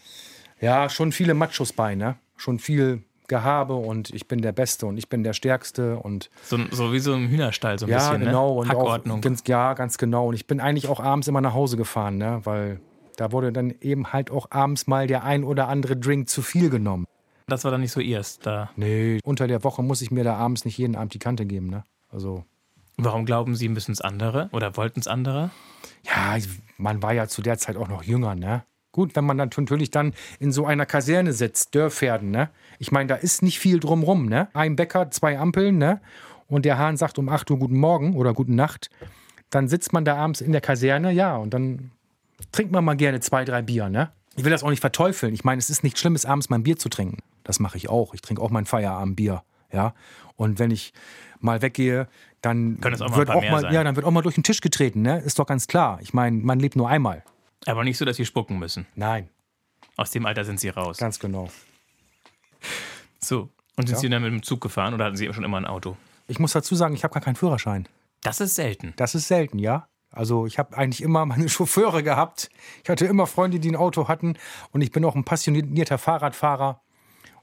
[0.61, 2.17] Ja, schon viele Machos bei, ne?
[2.37, 6.59] Schon viel Gehabe und ich bin der Beste und ich bin der Stärkste und so,
[6.71, 8.27] so wie so im Hühnerstall so ein ja, bisschen, ne?
[8.27, 8.61] genau ne?
[8.61, 9.19] und Hackordnung.
[9.19, 12.19] Auch, ganz, ja, ganz genau und ich bin eigentlich auch abends immer nach Hause gefahren,
[12.19, 12.41] ne?
[12.45, 12.81] Weil
[13.17, 16.71] da wurde dann eben halt auch abends mal der ein oder andere Drink zu viel
[16.71, 17.07] genommen.
[17.47, 18.71] Das war dann nicht so erst da.
[18.77, 21.69] Nee, unter der Woche muss ich mir da abends nicht jeden Abend die Kante geben,
[21.69, 21.85] ne?
[22.11, 22.45] Also.
[22.97, 25.51] Warum glauben Sie, müssen es andere oder wollten es andere?
[26.05, 26.37] Ja,
[26.79, 28.65] man war ja zu der Zeit auch noch jünger, ne?
[28.93, 32.51] Gut, wenn man dann natürlich dann in so einer Kaserne sitzt, Dörrpferden, ne?
[32.79, 34.49] Ich meine, da ist nicht viel drumrum, ne?
[34.55, 36.01] Ein Bäcker, zwei Ampeln, ne?
[36.47, 38.91] Und der Hahn sagt um 8 Uhr guten Morgen oder guten Nacht.
[39.51, 41.91] Dann sitzt man da abends in der Kaserne, ja, und dann
[42.53, 44.13] trinkt man mal gerne zwei, drei Bier, ne?
[44.37, 45.33] Ich will das auch nicht verteufeln.
[45.35, 47.19] Ich meine, es ist nicht schlimm, abends mein Bier zu trinken.
[47.45, 48.15] Das mache ich auch.
[48.15, 49.43] Ich trinke auch mein Feierabendbier,
[49.73, 49.95] ja.
[50.37, 50.93] Und wenn ich
[51.41, 52.09] mal weggehe,
[52.41, 53.73] dann auch wird auch mal, sein.
[53.73, 55.21] ja, dann wird auch mal durch den Tisch getreten, ne?
[55.21, 55.99] Ist doch ganz klar.
[56.03, 57.23] Ich meine, man lebt nur einmal.
[57.67, 58.87] Aber nicht so, dass sie spucken müssen.
[58.95, 59.29] Nein.
[59.97, 60.99] Aus dem Alter sind sie raus.
[60.99, 61.49] Ganz genau.
[63.21, 63.49] So.
[63.77, 64.01] Und sind ja.
[64.01, 65.97] Sie dann mit dem Zug gefahren oder hatten Sie schon immer ein Auto?
[66.27, 67.89] Ich muss dazu sagen, ich habe gar keinen Führerschein.
[68.23, 68.95] Das ist selten.
[68.97, 69.89] Das ist selten, ja.
[70.15, 72.51] Also ich habe eigentlich immer meine Chauffeure gehabt.
[72.83, 74.37] Ich hatte immer Freunde, die ein Auto hatten.
[74.73, 76.81] Und ich bin auch ein passionierter Fahrradfahrer.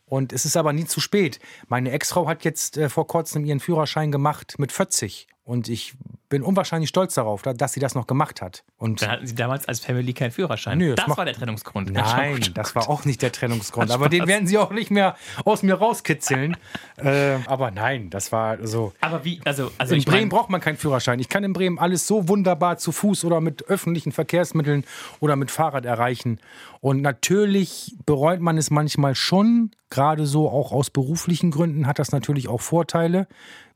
[0.05, 1.39] Und es ist aber nie zu spät.
[1.69, 5.27] Meine Ex-Frau hat jetzt äh, vor kurzem ihren Führerschein gemacht mit 40.
[5.43, 5.95] Und ich
[6.29, 8.63] bin unwahrscheinlich stolz darauf, dass sie das noch gemacht hat.
[8.77, 10.77] Und Dann hatten Sie damals als Family keinen Führerschein.
[10.77, 11.91] Nö, das, das war der Trennungsgrund.
[11.91, 13.91] Nein, das war auch nicht der Trennungsgrund.
[13.91, 16.55] aber den werden Sie auch nicht mehr aus mir rauskitzeln.
[16.97, 18.93] äh, aber nein, das war so.
[19.01, 21.19] Aber wie, also, also in Bremen braucht man keinen Führerschein.
[21.19, 24.85] Ich kann in Bremen alles so wunderbar zu Fuß oder mit öffentlichen Verkehrsmitteln
[25.19, 26.39] oder mit Fahrrad erreichen.
[26.79, 32.11] Und natürlich bereut man es manchmal schon, gerade so auch aus beruflichen Gründen hat das
[32.11, 33.27] natürlich auch Vorteile.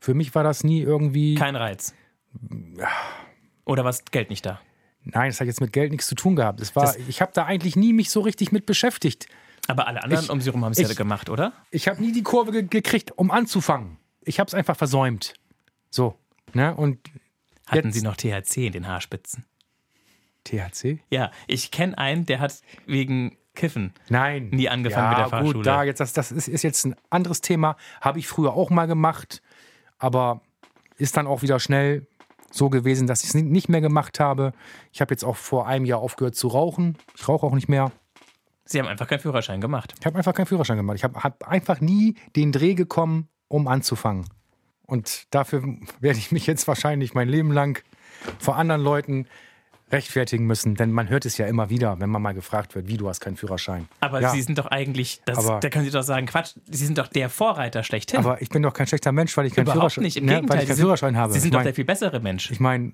[0.06, 1.34] Für mich war das nie irgendwie.
[1.34, 1.96] Kein Reiz.
[3.66, 4.62] Oder war Geld nicht da?
[5.02, 6.62] Nein, das hat jetzt mit Geld nichts zu tun gehabt.
[6.62, 9.26] Es war, das ich habe da eigentlich nie mich so richtig mit beschäftigt.
[9.68, 11.54] Aber alle anderen ich, um sie herum haben es ja gemacht, oder?
[11.72, 13.98] Ich habe nie die Kurve ge gekriegt, um anzufangen.
[14.22, 15.34] Ich habe es einfach versäumt.
[15.90, 16.20] So.
[16.54, 16.76] Ne?
[16.76, 17.00] Und
[17.66, 19.44] Hatten Sie noch THC in den Haarspitzen?
[20.44, 21.00] THC?
[21.10, 24.50] Ja, ich kenne einen, der hat wegen Kiffen Nein.
[24.50, 25.54] nie angefangen ja, mit der Fahrschule.
[25.54, 27.76] Gut, da jetzt, das, das ist, ist jetzt ein anderes Thema.
[28.02, 29.42] Habe ich früher auch mal gemacht.
[30.06, 30.42] Aber
[30.98, 32.06] ist dann auch wieder schnell
[32.52, 34.54] so gewesen, dass ich es nicht mehr gemacht habe.
[34.94, 36.96] Ich habe jetzt auch vor einem Jahr aufgehört zu rauchen.
[37.16, 37.92] Ich rauche auch nicht mehr.
[38.66, 39.96] Sie haben einfach keinen Führerschein gemacht.
[40.00, 40.98] Ich habe einfach keinen Führerschein gemacht.
[40.98, 44.28] Ich habe hab einfach nie den Dreh gekommen, um anzufangen.
[44.86, 45.64] Und dafür
[46.00, 47.84] werde ich mich jetzt wahrscheinlich mein Leben lang
[48.38, 49.28] vor anderen Leuten
[49.96, 52.98] rechtfertigen müssen, denn man hört es ja immer wieder, wenn man mal gefragt wird, wie
[52.98, 53.88] du hast keinen Führerschein.
[54.02, 54.30] Aber ja.
[54.30, 57.08] Sie sind doch eigentlich, das, aber, da können Sie doch sagen, Quatsch, Sie sind doch
[57.08, 58.20] der Vorreiter schlechthin.
[58.20, 60.34] Aber ich bin doch kein schlechter Mensch, weil ich keinen Überhaupt Führerschein, nicht, im ne,
[60.36, 61.34] Gegenteil, weil ich keinen sind, Führerschein habe.
[61.34, 62.52] Sie sind ich doch mein, der viel bessere Mensch.
[62.52, 62.92] Ich meine,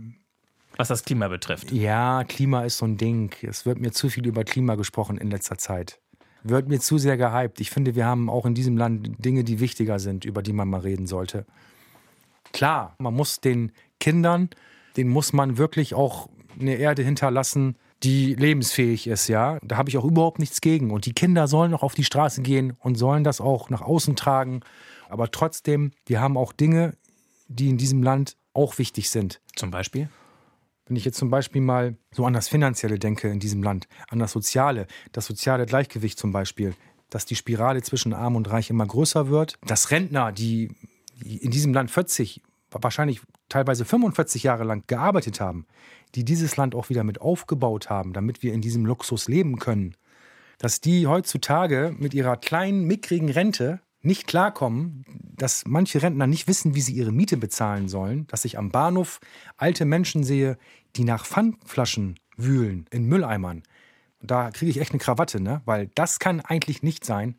[0.77, 1.71] was das Klima betrifft.
[1.71, 3.31] Ja, Klima ist so ein Ding.
[3.41, 5.99] Es wird mir zu viel über Klima gesprochen in letzter Zeit.
[6.43, 7.59] Wird mir zu sehr gehypt.
[7.59, 10.67] Ich finde, wir haben auch in diesem Land Dinge, die wichtiger sind, über die man
[10.67, 11.45] mal reden sollte.
[12.51, 14.49] Klar, man muss den Kindern,
[14.97, 16.29] den muss man wirklich auch
[16.59, 19.59] eine Erde hinterlassen, die lebensfähig ist, ja.
[19.61, 20.91] Da habe ich auch überhaupt nichts gegen.
[20.91, 24.15] Und die Kinder sollen auch auf die Straße gehen und sollen das auch nach außen
[24.15, 24.61] tragen.
[25.09, 26.95] Aber trotzdem, wir haben auch Dinge,
[27.47, 29.41] die in diesem Land auch wichtig sind.
[29.55, 30.09] Zum Beispiel?
[30.87, 34.19] Wenn ich jetzt zum Beispiel mal so an das Finanzielle denke in diesem Land, an
[34.19, 36.73] das Soziale, das soziale Gleichgewicht zum Beispiel,
[37.09, 40.71] dass die Spirale zwischen Arm und Reich immer größer wird, dass Rentner, die
[41.23, 42.41] in diesem Land 40,
[42.71, 45.65] wahrscheinlich teilweise 45 Jahre lang gearbeitet haben,
[46.15, 49.95] die dieses Land auch wieder mit aufgebaut haben, damit wir in diesem Luxus leben können,
[50.57, 55.05] dass die heutzutage mit ihrer kleinen, mickrigen Rente nicht klarkommen,
[55.35, 59.19] dass manche Rentner nicht wissen, wie sie ihre Miete bezahlen sollen, dass ich am Bahnhof
[59.57, 60.57] alte Menschen sehe,
[60.95, 63.63] die nach Pfandflaschen wühlen in Mülleimern.
[64.21, 65.61] Da kriege ich echt eine Krawatte, ne?
[65.65, 67.35] weil das kann eigentlich nicht sein.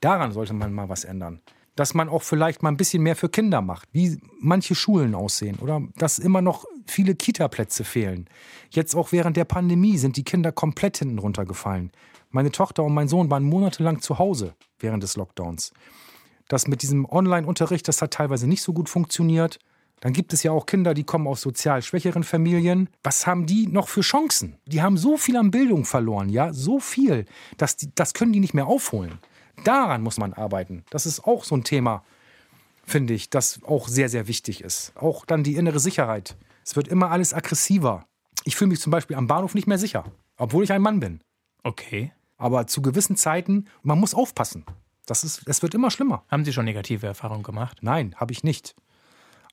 [0.00, 1.40] Daran sollte man mal was ändern.
[1.78, 5.60] Dass man auch vielleicht mal ein bisschen mehr für Kinder macht, wie manche Schulen aussehen
[5.60, 8.26] oder dass immer noch viele Kita-Plätze fehlen.
[8.70, 11.92] Jetzt auch während der Pandemie sind die Kinder komplett hinten runtergefallen.
[12.30, 15.72] Meine Tochter und mein Sohn waren monatelang zu Hause während des Lockdowns.
[16.48, 19.60] Das mit diesem Online-Unterricht, das hat teilweise nicht so gut funktioniert.
[20.00, 22.88] Dann gibt es ja auch Kinder, die kommen aus sozial schwächeren Familien.
[23.04, 24.56] Was haben die noch für Chancen?
[24.66, 27.24] Die haben so viel an Bildung verloren, ja, so viel,
[27.56, 29.20] dass die, das können die nicht mehr aufholen.
[29.64, 30.84] Daran muss man arbeiten.
[30.90, 32.04] Das ist auch so ein Thema,
[32.84, 34.92] finde ich, das auch sehr, sehr wichtig ist.
[34.96, 36.36] Auch dann die innere Sicherheit.
[36.64, 38.06] Es wird immer alles aggressiver.
[38.44, 40.04] Ich fühle mich zum Beispiel am Bahnhof nicht mehr sicher,
[40.36, 41.20] obwohl ich ein Mann bin.
[41.64, 42.12] Okay.
[42.36, 44.64] Aber zu gewissen Zeiten, man muss aufpassen.
[45.06, 46.24] Das ist, es wird immer schlimmer.
[46.30, 47.78] Haben Sie schon negative Erfahrungen gemacht?
[47.80, 48.74] Nein, habe ich nicht.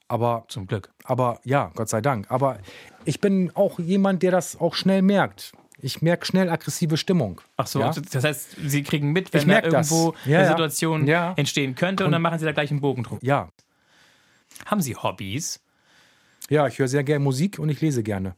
[0.08, 0.92] Aber zum Glück.
[1.04, 2.30] Aber ja, Gott sei Dank.
[2.30, 2.60] Aber
[3.06, 5.54] ich bin auch jemand, der das auch schnell merkt.
[5.82, 7.42] Ich merke schnell aggressive Stimmung.
[7.58, 7.92] Ach so, ja?
[8.12, 10.16] das heißt, Sie kriegen mit, wenn Ich da irgendwo.
[10.26, 10.48] Ja, eine.
[10.50, 11.34] Situation Ja.
[11.36, 13.20] entstehen könnte und, dann machen Sie da gleich einen Bogen drum.
[13.22, 13.50] Ja,
[14.66, 15.62] Haben Sie Hobbys?
[16.50, 18.36] ja, ich höre sehr gerne Musik und ich lese gerne.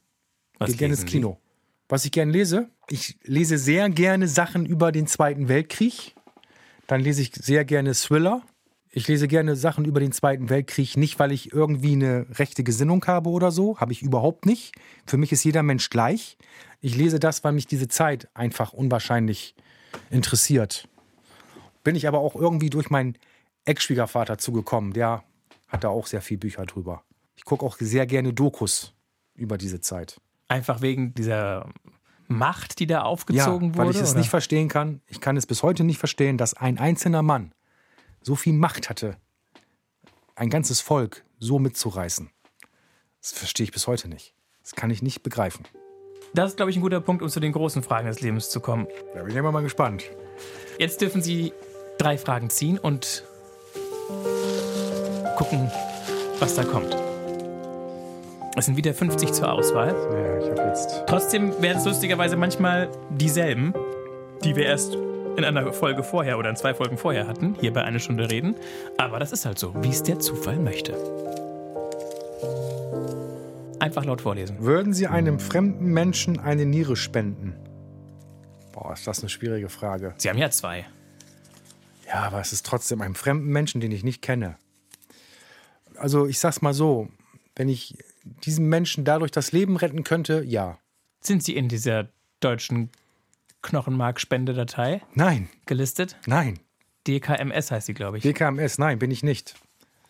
[0.57, 1.07] Was Gehe gerne ins Sie?
[1.07, 1.39] Kino.
[1.89, 6.15] Was ich gerne lese, ich lese sehr gerne Sachen über den Zweiten Weltkrieg.
[6.87, 8.41] Dann lese ich sehr gerne Thriller.
[8.91, 13.05] Ich lese gerne Sachen über den Zweiten Weltkrieg, nicht weil ich irgendwie eine rechte Gesinnung
[13.05, 14.73] habe oder so, habe ich überhaupt nicht.
[15.05, 16.37] Für mich ist jeder Mensch gleich.
[16.79, 19.55] Ich lese das, weil mich diese Zeit einfach unwahrscheinlich
[20.09, 20.87] interessiert.
[21.83, 23.17] Bin ich aber auch irgendwie durch meinen
[23.65, 24.93] Ex-Schwiegervater zugekommen.
[24.93, 25.23] Der
[25.67, 27.03] hat da auch sehr viel Bücher drüber.
[27.35, 28.93] Ich gucke auch sehr gerne Dokus
[29.35, 30.19] über diese Zeit.
[30.47, 31.69] Einfach wegen dieser
[32.27, 33.77] Macht, die da aufgezogen ja, wurde?
[33.77, 34.19] weil ich es oder?
[34.19, 35.01] nicht verstehen kann.
[35.07, 37.51] Ich kann es bis heute nicht verstehen, dass ein einzelner Mann
[38.27, 39.15] so viel Macht hatte,
[40.35, 42.29] ein ganzes Volk so mitzureißen.
[43.21, 44.33] Das verstehe ich bis heute nicht.
[44.61, 45.65] Das kann ich nicht begreifen.
[46.33, 48.59] Das ist, glaube ich, ein guter Punkt, um zu den großen Fragen des Lebens zu
[48.59, 48.85] kommen.
[49.13, 50.11] Da bin ich immer mal gespannt.
[50.77, 51.53] Jetzt dürfen Sie
[51.97, 53.23] drei Fragen ziehen und
[55.37, 55.71] gucken,
[56.39, 56.97] was da kommt.
[58.57, 59.95] Es sind wieder 50 zur Auswahl.
[60.11, 61.03] Ja, ich habe jetzt.
[61.07, 63.73] Trotzdem wären es lustigerweise manchmal dieselben,
[64.43, 64.97] die wir erst
[65.37, 68.55] in einer Folge vorher oder in zwei Folgen vorher hatten, hier bei Eine Stunde reden.
[68.97, 70.93] Aber das ist halt so, wie es der Zufall möchte.
[73.79, 74.61] Einfach laut vorlesen.
[74.61, 77.55] Würden Sie einem fremden Menschen eine Niere spenden?
[78.73, 80.15] Boah, ist das eine schwierige Frage.
[80.17, 80.87] Sie haben ja zwei.
[82.07, 84.57] Ja, aber es ist trotzdem einem fremden Menschen, den ich nicht kenne.
[85.97, 87.09] Also ich sag's mal so,
[87.55, 90.79] wenn ich diesem Menschen dadurch das Leben retten könnte, ja.
[91.19, 92.09] Sind Sie in dieser
[92.39, 92.89] deutschen
[93.61, 96.17] Knochenmarkspendedatei Nein, gelistet?
[96.25, 96.59] nein.
[97.07, 98.23] DKMS heißt sie, glaube ich.
[98.23, 99.55] DKMS, nein, bin ich nicht.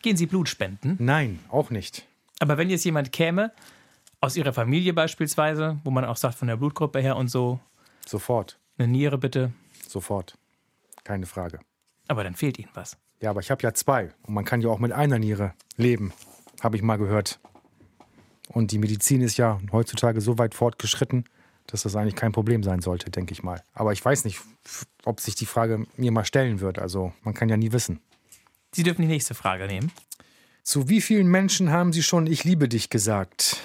[0.02, 0.95] Gehen Sie Blut spenden?
[1.00, 2.08] Nein, auch nicht.
[2.39, 3.52] Aber wenn jetzt jemand käme,
[4.20, 7.60] aus Ihrer Familie beispielsweise, wo man auch sagt, von der Blutgruppe her und so,
[8.08, 9.52] Sofort, eine Niere bitte,
[9.88, 10.38] sofort.
[11.04, 11.60] Keine Frage.
[12.08, 12.98] aber dann fehlt Ihnen was.
[13.22, 14.10] Ja, aber ich habe ja zwei.
[14.24, 16.14] Und man kann ja auch mit einer Niere leben,
[16.62, 17.39] habe ich mal gehört.
[18.50, 21.26] Und die Medizin ist ja heutzutage so weit fortgeschritten,
[21.68, 23.61] dass das eigentlich kein Problem sein sollte, denke ich mal.
[23.74, 24.41] Aber ich weiß nicht,
[25.05, 26.80] ob sich die Frage mir mal stellen wird.
[26.80, 27.99] Also man kann ja nie wissen.
[28.74, 29.91] Sie dürfen die nächste Frage nehmen.
[30.63, 33.57] Zu wie vielen Menschen haben Sie schon Ich liebe dich gesagt?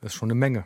[0.00, 0.64] Das ist schon eine Menge.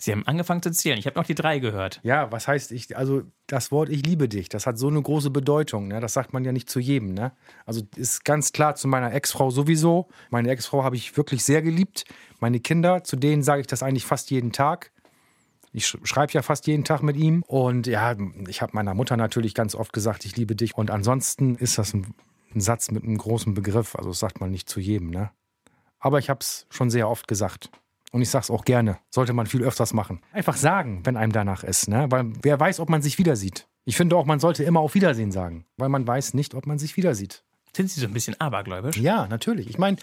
[0.00, 0.98] Sie haben angefangen zu zählen.
[0.98, 2.00] Ich habe noch die drei gehört.
[2.02, 5.30] Ja, was heißt ich, also das Wort ich liebe dich, das hat so eine große
[5.30, 6.00] Bedeutung, ne?
[6.00, 7.32] Das sagt man ja nicht zu jedem, ne?
[7.64, 10.08] Also ist ganz klar zu meiner Ex-Frau sowieso.
[10.30, 12.04] Meine Ex-Frau habe ich wirklich sehr geliebt.
[12.40, 14.90] Meine Kinder, zu denen sage ich das eigentlich fast jeden Tag.
[15.72, 17.44] Ich sch schreibe ja fast jeden Tag mit ihm.
[17.46, 18.16] Und ja,
[18.48, 20.76] ich habe meiner Mutter natürlich ganz oft gesagt, ich liebe dich.
[20.76, 22.14] Und ansonsten ist das ein,
[22.52, 23.94] ein Satz mit einem großen Begriff.
[23.94, 25.30] Also das sagt man nicht zu jedem, ne?
[26.00, 27.70] Aber ich habe es schon sehr oft gesagt.
[28.14, 28.98] Und ich sage es auch gerne.
[29.10, 30.20] Sollte man viel öfters machen.
[30.32, 31.88] Einfach sagen, wenn einem danach ist.
[31.88, 32.06] Ne?
[32.10, 33.66] Weil wer weiß, ob man sich wieder sieht.
[33.86, 35.64] Ich finde auch, man sollte immer auf Wiedersehen sagen.
[35.78, 37.42] Weil man weiß nicht, ob man sich wieder sieht.
[37.76, 38.98] Sind Sie so ein bisschen abergläubisch?
[38.98, 39.68] Ja, natürlich.
[39.68, 39.96] Ich meine,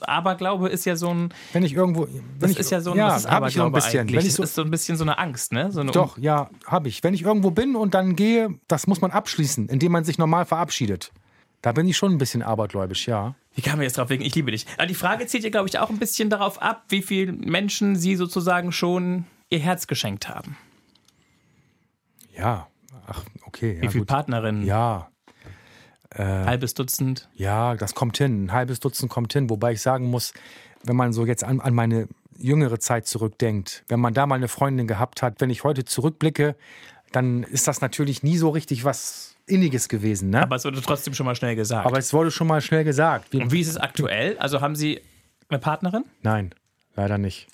[0.00, 1.34] Aberglaube ist ja so ein.
[1.52, 2.06] wenn ich irgendwo.
[2.06, 3.84] Wenn Das ich, ist ja so ein, ja, das ist habe ich so ein Aberglaube
[3.84, 4.00] bisschen.
[4.02, 4.16] eigentlich.
[4.20, 5.72] Wenn ich das so, ist so ein bisschen so eine Angst, ne?
[5.72, 7.02] So eine doch, ja, habe ich.
[7.02, 10.44] Wenn ich irgendwo bin und dann gehe, das muss man abschließen, indem man sich normal
[10.44, 11.10] verabschiedet.
[11.64, 13.36] Da bin ich schon ein bisschen abergläubisch, ja.
[13.54, 14.66] Wie kam mir jetzt drauf wegen Ich liebe dich?
[14.76, 17.96] Aber die Frage zielt ja, glaube ich, auch ein bisschen darauf ab, wie viele Menschen
[17.96, 20.58] Sie sozusagen schon Ihr Herz geschenkt haben.
[22.36, 22.66] Ja,
[23.06, 23.78] ach, okay.
[23.80, 24.08] Wie ja, viele gut.
[24.08, 24.66] Partnerinnen?
[24.66, 25.08] Ja,
[26.14, 27.30] Halbes Dutzend?
[27.34, 28.44] ja, das kommt hin.
[28.44, 29.48] Ein halbes Dutzend kommt hin.
[29.48, 30.34] Wobei ich sagen muss,
[30.82, 32.08] wenn man so jetzt an, an meine
[32.38, 36.56] jüngere Zeit zurückdenkt, wenn man da mal eine Freundin gehabt hat, wenn ich heute zurückblicke,
[37.14, 40.30] dann ist das natürlich nie so richtig was Inniges gewesen.
[40.30, 40.42] Ne?
[40.42, 41.86] Aber es wurde trotzdem schon mal schnell gesagt.
[41.86, 43.32] Aber es wurde schon mal schnell gesagt.
[43.32, 44.38] Wie, Und wie ist es aktuell?
[44.38, 45.00] Also haben Sie
[45.48, 46.04] eine Partnerin?
[46.22, 46.54] Nein,
[46.96, 47.48] leider nicht.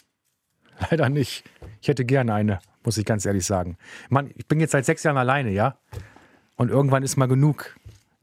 [0.90, 1.44] Leider nicht.
[1.82, 3.76] Ich hätte gerne eine, muss ich ganz ehrlich sagen.
[4.08, 5.76] Mann, ich bin jetzt seit sechs Jahren alleine, ja?
[6.56, 7.76] Und irgendwann ist mal genug,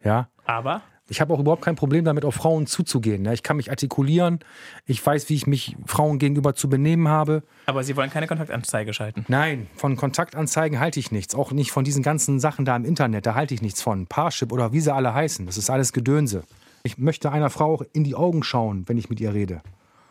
[0.04, 0.30] ja?
[0.46, 3.22] Aber Ich habe auch überhaupt kein Problem damit, auf Frauen zuzugehen.
[3.22, 3.34] Ne?
[3.34, 4.40] Ich kann mich artikulieren.
[4.86, 7.44] Ich weiß, wie ich mich Frauen gegenüber zu benehmen habe.
[7.66, 9.26] Aber Sie wollen keine Kontaktanzeige schalten.
[9.28, 11.34] Nein, von Kontaktanzeigen halte ich nichts.
[11.34, 13.26] Auch nicht von diesen ganzen Sachen da im Internet.
[13.26, 14.08] Da halte ich nichts von.
[14.08, 15.46] Parship oder wie sie alle heißen.
[15.46, 16.44] Das ist alles Gedönse.
[16.84, 19.62] Ich möchte einer Frau auch in die Augen schauen, wenn ich mit ihr rede.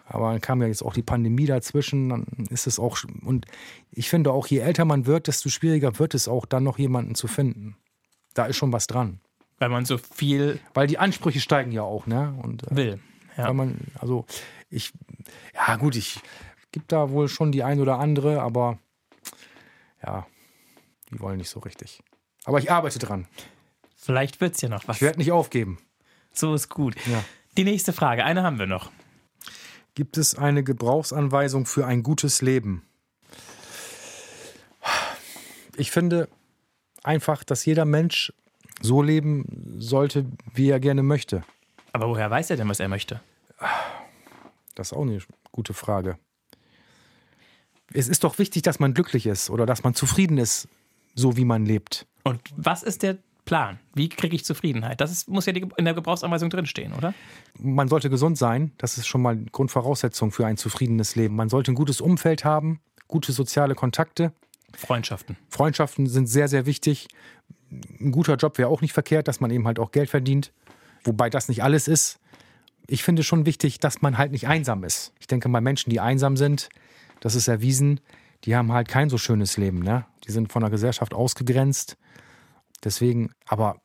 [0.06, 2.08] Aber dann kam ja jetzt auch die Pandemie dazwischen.
[2.08, 2.98] Dann ist es auch.
[3.24, 3.46] Und
[3.90, 7.14] ich finde auch, je älter man wird, desto schwieriger wird es auch, dann noch jemanden
[7.14, 7.76] zu finden.
[8.34, 9.20] Da ist schon was dran.
[9.58, 12.38] Weil man so viel Weil die Ansprüche steigen ja auch, ne?
[12.42, 13.00] Und äh, will.
[13.36, 13.48] Ja.
[13.48, 14.24] weil man, also
[14.70, 14.92] ich,
[15.54, 16.20] ja gut, ich
[16.72, 18.78] gibt da wohl schon die ein oder andere, aber
[20.02, 20.26] ja,
[21.10, 22.02] die wollen nicht so richtig.
[22.44, 23.26] Aber ich arbeite dran.
[23.96, 24.96] Vielleicht wird es ja noch was.
[24.96, 25.78] Ich werde nicht aufgeben.
[26.32, 26.94] So ist gut.
[27.06, 27.24] Ja.
[27.56, 28.90] Die nächste Frage, eine haben wir noch.
[29.94, 32.82] Gibt es eine Gebrauchsanweisung für ein gutes Leben?
[35.76, 36.28] Ich finde
[37.02, 38.32] einfach, dass jeder Mensch
[38.80, 41.42] so leben sollte, wie er gerne möchte.
[41.92, 43.20] Aber woher weiß er denn, was er möchte?
[44.74, 45.18] Das ist auch eine
[45.50, 46.18] gute Frage.
[47.92, 50.68] Es ist doch wichtig, dass man glücklich ist oder dass man zufrieden ist,
[51.14, 52.06] so wie man lebt.
[52.24, 53.78] Und was ist der Plan?
[53.94, 55.00] Wie kriege ich Zufriedenheit?
[55.00, 57.14] Das ist, muss ja in der Gebrauchsanweisung drinstehen, oder?
[57.58, 58.72] Man sollte gesund sein.
[58.76, 61.36] Das ist schon mal Grundvoraussetzung für ein zufriedenes Leben.
[61.36, 64.32] Man sollte ein gutes Umfeld haben, gute soziale Kontakte.
[64.76, 65.36] Freundschaften.
[65.48, 67.08] Freundschaften sind sehr, sehr wichtig.
[67.70, 70.52] Ein guter Job wäre auch nicht verkehrt, dass man eben halt auch Geld verdient.
[71.04, 72.18] Wobei das nicht alles ist.
[72.86, 75.12] Ich finde schon wichtig, dass man halt nicht einsam ist.
[75.18, 76.68] Ich denke mal, Menschen, die einsam sind,
[77.20, 78.00] das ist erwiesen,
[78.44, 79.80] die haben halt kein so schönes Leben.
[79.80, 80.04] Ne?
[80.26, 81.96] Die sind von der Gesellschaft ausgegrenzt.
[82.84, 83.80] Deswegen, aber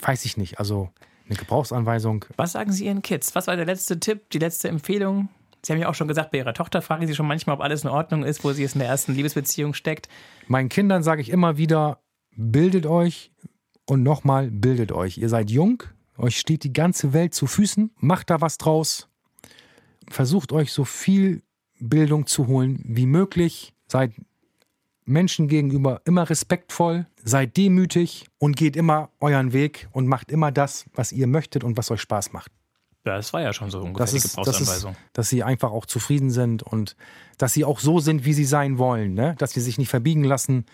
[0.00, 0.58] weiß ich nicht.
[0.58, 0.90] Also
[1.28, 2.24] eine Gebrauchsanweisung.
[2.36, 3.34] Was sagen Sie Ihren Kids?
[3.34, 5.28] Was war der letzte Tipp, die letzte Empfehlung?
[5.64, 7.84] Sie haben ja auch schon gesagt, bei Ihrer Tochter fragen Sie schon manchmal, ob alles
[7.84, 10.08] in Ordnung ist, wo sie jetzt in der ersten Liebesbeziehung steckt.
[10.48, 12.01] Meinen Kindern sage ich immer wieder,
[12.36, 13.32] bildet euch
[13.86, 15.18] und nochmal bildet euch.
[15.18, 15.82] Ihr seid jung,
[16.16, 19.08] euch steht die ganze Welt zu Füßen, macht da was draus,
[20.08, 21.42] versucht euch so viel
[21.78, 24.12] Bildung zu holen wie möglich, seid
[25.04, 30.86] Menschen gegenüber immer respektvoll, seid demütig und geht immer euren Weg und macht immer das,
[30.94, 32.52] was ihr möchtet und was euch Spaß macht.
[33.04, 35.72] Ja, das war ja schon so ungefähr Das die ist, das ist, dass sie einfach
[35.72, 36.96] auch zufrieden sind und
[37.36, 39.34] dass sie auch so sind, wie sie sein wollen, ne?
[39.38, 40.66] dass sie sich nicht verbiegen lassen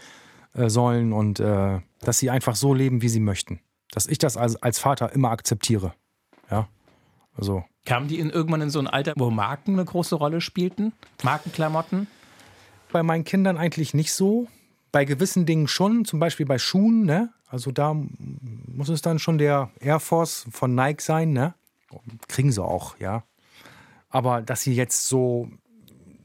[0.54, 3.60] äh, sollen und äh, dass sie einfach so leben, wie sie möchten.
[3.90, 5.94] Dass ich das als, als Vater immer akzeptiere.
[6.50, 6.68] Ja,
[7.34, 10.92] also Kamen die in, irgendwann in so ein Alter, wo Marken eine große Rolle spielten?
[11.22, 12.06] Markenklamotten?
[12.92, 14.48] bei meinen Kindern eigentlich nicht so.
[14.92, 17.32] Bei gewissen Dingen schon, zum Beispiel bei Schuhen, ne?
[17.48, 17.94] Also da
[18.66, 21.54] muss es dann schon der Air Force von Nike sein, ne?
[22.26, 23.24] Kriegen sie auch, ja.
[24.10, 25.48] Aber dass sie jetzt so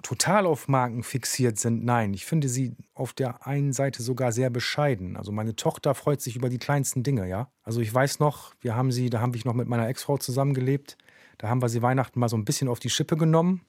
[0.03, 2.13] total auf Marken fixiert sind, nein.
[2.13, 5.17] Ich finde sie auf der einen Seite sogar sehr bescheiden.
[5.17, 7.49] Also meine Tochter freut sich über die kleinsten Dinge, ja.
[7.63, 10.97] Also ich weiß noch, wir haben sie, da habe ich noch mit meiner Ex-Frau zusammengelebt.
[11.37, 13.61] Da haben wir sie Weihnachten mal so ein bisschen auf die Schippe genommen.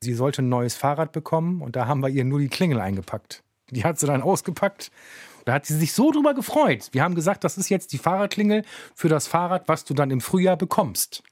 [0.00, 3.42] Sie sollte ein neues Fahrrad bekommen und da haben wir ihr nur die Klingel eingepackt.
[3.70, 4.90] Die hat sie dann ausgepackt.
[5.44, 6.88] Da hat sie sich so drüber gefreut.
[6.92, 8.64] Wir haben gesagt, das ist jetzt die Fahrradklingel
[8.94, 11.22] für das Fahrrad, was du dann im Frühjahr bekommst.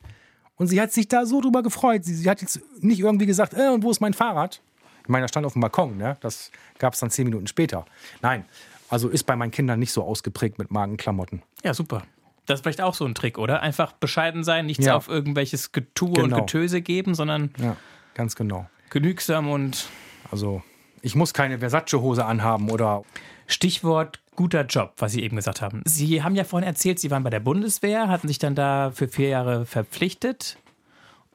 [0.57, 2.05] Und sie hat sich da so drüber gefreut.
[2.05, 4.61] Sie, sie hat jetzt nicht irgendwie gesagt, äh, und wo ist mein Fahrrad?
[5.03, 6.17] Ich meine, das stand auf dem Balkon, ne?
[6.21, 7.85] Das gab es dann zehn Minuten später.
[8.23, 8.45] Nein,
[8.89, 11.43] also ist bei meinen Kindern nicht so ausgeprägt mit Magenklamotten.
[11.63, 12.03] Ja, super.
[12.47, 13.61] Das ist vielleicht auch so ein Trick, oder?
[13.63, 14.97] Einfach bescheiden sein, nichts Ja.
[14.97, 16.41] auf irgendwelches Getue und Genau.
[16.41, 17.77] Getöse geben, sondern Ja,
[18.15, 18.67] ganz genau.
[18.91, 19.89] genügsam und
[20.31, 20.63] Also
[21.03, 23.03] ich muss keine Versace-Hose anhaben oder
[23.47, 25.83] Stichwort guter Job, was Sie eben gesagt haben.
[25.85, 29.09] Sie haben ja vorhin erzählt, Sie waren bei der Bundeswehr, hatten sich dann da für
[29.09, 30.59] vier Jahre verpflichtet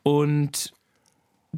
[0.04, 0.74] und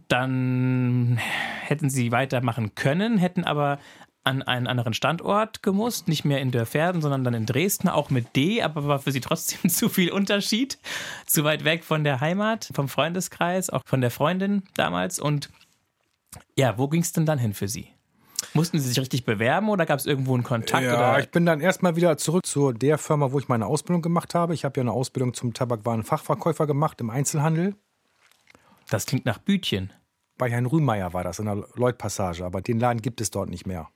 [0.08, 1.18] dann
[1.62, 3.80] hätten Sie weitermachen können, hätten aber
[4.24, 8.36] an einen anderen Standort gemusst, nicht mehr in Dörferden, sondern dann in Dresden, auch mit
[8.36, 10.78] D, aber war für Sie trotzdem zu viel Unterschied,
[11.26, 15.50] zu weit weg von der Heimat, vom Freundeskreis, auch von der Freundin damals und
[16.58, 17.90] ja, wo ging es denn dann hin für Sie?
[18.54, 20.84] Mussten Sie sich richtig bewerben oder gab es irgendwo einen Kontakt?
[20.84, 21.20] Ja, oder?
[21.20, 24.54] ich bin dann erstmal wieder zurück zu der Firma, wo ich meine Ausbildung gemacht habe.
[24.54, 27.76] Ich habe ja eine Ausbildung zum Tabakwarenfachverkäufer gemacht im Einzelhandel.
[28.90, 29.94] Das klingt nach Bütchen.
[30.38, 33.66] Bei Herrn Rühmeier war das in der Lloyd-Passage, aber den Laden gibt es dort nicht
[33.66, 33.90] mehr.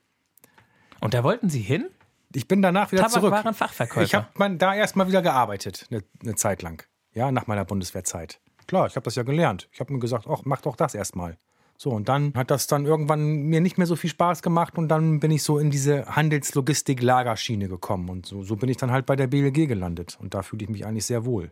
[1.00, 1.90] Und da wollten Sie hin?
[2.34, 3.30] Ich bin danach wieder zurück.
[3.30, 4.02] Tabakwarenfachverkäufer.
[4.02, 6.82] Ich habe da erstmal wieder gearbeitet, eine, eine Zeit lang.
[7.12, 8.40] Ja, nach meiner Bundeswehrzeit.
[8.66, 9.68] Klar, ich habe das ja gelernt.
[9.72, 11.36] Ich habe mir gesagt, ach, mach doch das erstmal.
[11.78, 14.88] So, und dann hat das dann irgendwann mir nicht mehr so viel Spaß gemacht und
[14.88, 18.08] dann bin ich so in diese Handelslogistik-Lagerschiene gekommen.
[18.08, 20.16] Und so, so bin ich dann halt bei der BLG gelandet.
[20.20, 21.50] Und da fühle ich mich eigentlich sehr wohl.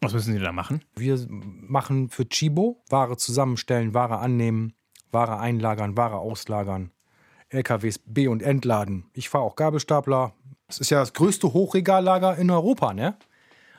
[0.00, 0.82] Was müssen Sie da machen?
[0.96, 4.72] Wir machen für Chibo Ware zusammenstellen, Ware annehmen,
[5.12, 6.90] Ware einlagern, Ware auslagern,
[7.50, 9.04] LKWs be- und entladen.
[9.12, 10.32] Ich fahre auch Gabelstapler.
[10.68, 13.16] Es ist ja das größte Hochregallager in Europa, ne?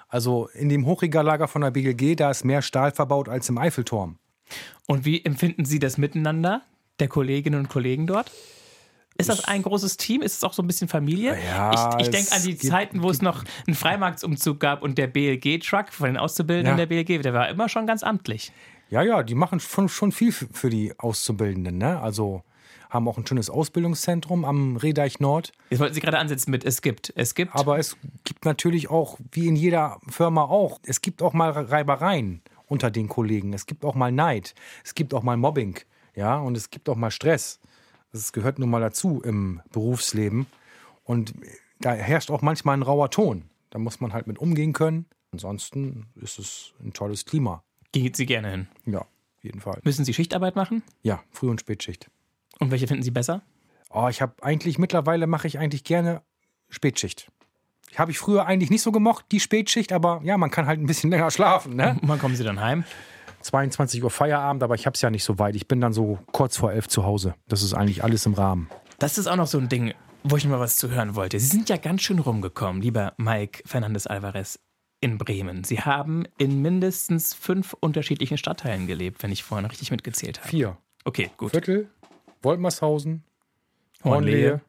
[0.10, 4.18] Also in dem Hochregallager von der BLG, da ist mehr Stahl verbaut als im Eiffelturm.
[4.92, 6.64] Und wie empfinden Sie das Miteinander
[7.00, 8.30] der Kolleginnen und Kollegen dort?
[9.18, 10.22] Ist das ein großes Team?
[10.22, 11.38] Ist es auch so ein bisschen Familie?
[11.48, 14.98] Ja, ich ich denke an die gibt- Zeiten, wo es noch einen Freimarktsumzug gab und
[14.98, 16.86] der BLG-Truck von den Auszubildenden Ja.
[16.86, 18.52] der BLG, der war immer schon ganz amtlich.
[18.90, 22.02] Ja, ja, die machen schon, schon viel für für die Auszubildenden, ne?
[22.02, 22.44] Also
[22.90, 25.54] haben auch ein schönes Ausbildungszentrum am Rehdeich Nord.
[25.70, 27.14] Jetzt wollten Sie gerade ansetzen mit es gibt.
[27.16, 27.56] Es gibt.
[27.56, 32.42] Aber es gibt natürlich auch, wie in jeder Firma auch, es gibt auch mal Reibereien
[32.72, 33.52] unter den Kollegen.
[33.52, 34.56] Es gibt auch mal Neid.
[34.86, 35.78] Es gibt auch mal Mobbing.
[36.16, 37.60] Ja, und es gibt auch mal Stress.
[38.14, 40.48] Das gehört nun mal dazu im Berufsleben.
[41.04, 41.34] Und
[41.80, 43.44] da herrscht auch manchmal ein rauer Ton.
[43.72, 45.06] Da muss man halt mit umgehen können.
[45.34, 47.62] Ansonsten ist es ein tolles Klima.
[47.92, 48.68] Geht Sie gerne hin.
[48.86, 49.82] Ja, auf jeden Fall.
[49.84, 50.82] Müssen Sie Schichtarbeit machen?
[51.04, 52.10] Ja, Früh- und Spätschicht.
[52.60, 53.42] Und welche finden Sie besser?
[53.90, 56.22] Oh, ich habe eigentlich, mittlerweile mache ich eigentlich gerne
[56.70, 57.30] Spätschicht.
[57.98, 60.86] Habe ich früher eigentlich nicht so gemocht, die Spätschicht, aber ja, man kann halt ein
[60.86, 61.98] bisschen länger schlafen, ne?
[62.02, 62.84] Und wann kommen Sie dann heim?
[63.42, 65.56] 22 Uhr Feierabend, aber ich habe es ja nicht so weit.
[65.56, 67.34] Ich bin dann so kurz vor elf zu Hause.
[67.48, 68.70] Das ist eigentlich alles im Rahmen.
[69.00, 71.40] Das ist auch noch so ein Ding, wo ich mal was zu hören wollte.
[71.40, 74.60] Sie sind ja ganz schön rumgekommen, lieber Mike Fernandes Alvarez
[75.00, 75.64] in Bremen.
[75.64, 80.50] Sie haben in mindestens fünf unterschiedlichen Stadtteilen gelebt, wenn ich vorhin richtig mitgezählt habe.
[80.50, 80.78] Vier.
[81.04, 81.52] Okay, gut.
[81.52, 81.90] Viertel,
[82.44, 83.24] Woltmershausen,
[84.04, 84.62] Hornlehe,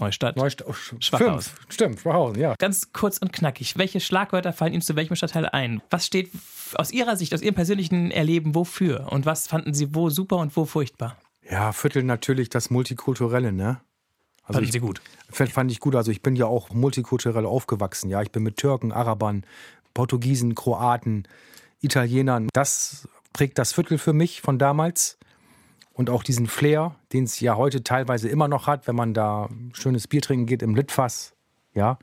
[0.00, 0.36] Neustadt.
[0.36, 0.66] Neustadt.
[0.68, 1.48] Oh, sch- Schwachhaus.
[1.48, 1.60] Fünf.
[1.68, 2.54] Stimmt, Schwachhausen, ja.
[2.58, 3.76] Ganz kurz und knackig.
[3.78, 5.82] Welche Schlagwörter fallen Ihnen zu welchem Stadtteil ein?
[5.90, 6.30] Was steht
[6.74, 9.12] aus Ihrer Sicht, aus Ihrem persönlichen Erleben wofür?
[9.12, 11.16] Und was fanden Sie wo super und wo furchtbar?
[11.48, 13.80] Ja, Viertel natürlich das Multikulturelle, ne?
[14.42, 15.00] Also Fanden ich, Sie gut?
[15.30, 15.94] Fand, fand ich gut.
[15.94, 18.10] Also ich bin ja auch multikulturell aufgewachsen.
[18.10, 19.44] Ja, ich bin mit Türken, Arabern,
[19.94, 21.24] Portugiesen, Kroaten,
[21.80, 22.48] Italienern.
[22.52, 25.18] Das prägt das Viertel für mich von damals.
[26.00, 29.50] Und auch diesen Flair, den es ja heute teilweise immer noch hat, wenn man da
[29.74, 31.34] schönes Bier trinken geht im Litfass.
[31.74, 31.98] Ja.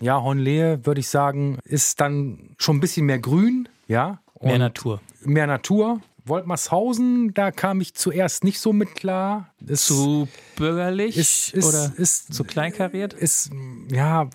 [0.00, 3.68] Ja, Hornlehe, würde ich sagen, ist dann schon ein bisschen mehr grün.
[3.86, 4.18] Ja.
[4.42, 5.00] Mehr Und Natur.
[5.24, 6.00] mehr Natur.
[6.24, 9.48] Woltmershausen, da kam ich zuerst nicht so mit klar.
[9.64, 13.12] Ist, Zu bürgerlich ist, ist, oder ist, zu kleinkariert?
[13.12, 13.52] ist,
[13.92, 14.28] ja,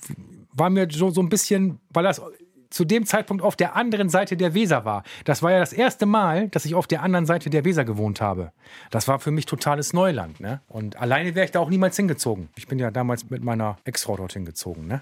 [0.53, 2.21] war mir so, so ein bisschen, weil das
[2.69, 5.03] zu dem Zeitpunkt auf der anderen Seite der Weser war.
[5.25, 8.21] Das war ja das erste Mal, dass ich auf der anderen Seite der Weser gewohnt
[8.21, 8.51] habe.
[8.91, 10.39] Das war für mich totales Neuland.
[10.39, 10.61] Ne?
[10.67, 12.49] Und alleine wäre ich da auch niemals hingezogen.
[12.55, 14.87] Ich bin ja damals mit meiner Ex-Frau dorthin gezogen.
[14.87, 15.01] Ne?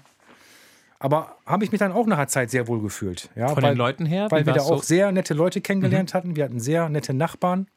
[0.98, 3.28] Aber habe ich mich dann auch nach einer Zeit sehr wohl gefühlt.
[3.36, 4.28] Ja, Von weil, den Leuten her?
[4.30, 4.74] Weil wir da auch so?
[4.76, 4.82] Mhm.
[4.82, 6.36] sehr nette Leute kennengelernt hatten.
[6.36, 7.68] Wir hatten sehr nette Nachbarn,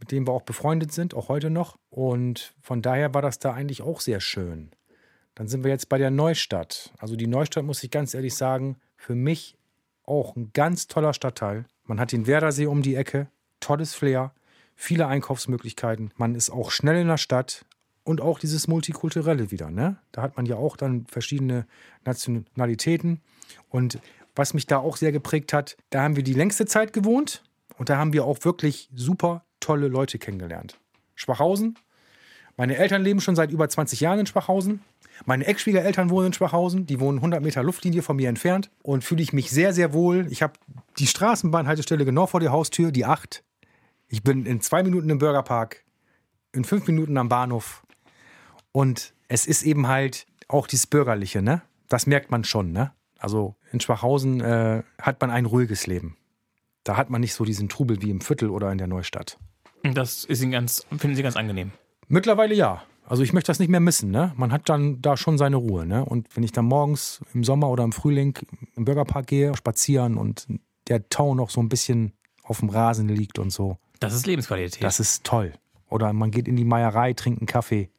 [0.00, 1.76] mit denen wir auch befreundet sind, auch heute noch.
[1.90, 4.70] Und von daher war das da eigentlich auch sehr schön.
[5.34, 6.92] Dann sind wir jetzt bei der Neustadt.
[6.98, 9.58] Also die Neustadt, muss ich ganz ehrlich sagen, für mich
[10.04, 11.66] auch ein ganz toller Stadtteil.
[11.84, 13.28] Man hat den Werdersee um die Ecke,
[13.60, 14.32] tolles Flair,
[14.74, 16.10] viele Einkaufsmöglichkeiten.
[16.16, 17.66] Man ist auch schnell in der Stadt
[18.02, 19.70] und auch dieses Multikulturelle wieder.
[19.70, 19.98] Ne?
[20.10, 21.66] Da hat man ja auch dann verschiedene
[22.06, 23.20] Nationalitäten.
[23.68, 23.98] Und
[24.34, 27.42] was mich da auch sehr geprägt hat, da haben wir die längste Zeit gewohnt
[27.76, 30.78] und da haben wir auch wirklich super tolle Leute kennengelernt.
[31.14, 31.78] Schwachhausen.
[32.56, 34.80] Meine Eltern leben schon seit über 20 Jahren in Schwachhausen.
[35.24, 36.86] Meine Ex-Schwiegereltern wohnen in Schwachhausen.
[36.86, 38.70] Die wohnen 100 Meter Luftlinie von mir entfernt.
[38.82, 40.26] Und fühle ich mich sehr, sehr wohl.
[40.30, 40.54] Ich habe
[40.98, 43.42] die Straßenbahnhaltestelle genau vor der Haustür, die 8.
[44.08, 45.84] Ich bin in zwei Minuten im Bürgerpark,
[46.52, 47.84] in fünf Minuten am Bahnhof.
[48.72, 51.62] Und es ist eben halt auch dieses Bürgerliche, ne?
[51.88, 52.92] Das merkt man schon, ne?
[53.18, 56.16] Also in Schwachhausen äh, hat man ein ruhiges Leben.
[56.82, 59.38] Da hat man nicht so diesen Trubel wie im Viertel oder in der Neustadt.
[59.82, 61.72] Das ist Ihnen ganz, finden Sie ganz angenehm.
[62.08, 62.82] Mittlerweile ja.
[63.06, 64.32] Also ich möchte das nicht mehr missen, ne?
[64.36, 66.04] Man hat dann da schon seine Ruhe, ne?
[66.04, 68.38] Und wenn ich dann morgens im Sommer oder im Frühling
[68.76, 70.46] im Bürgerpark gehe, spazieren und
[70.88, 74.82] der Tau noch so ein bisschen auf dem Rasen liegt und so, Das ist Lebensqualität.
[74.82, 75.52] das ist toll.
[75.90, 77.90] Oder man geht in die Meierei, trinkt einen Kaffee.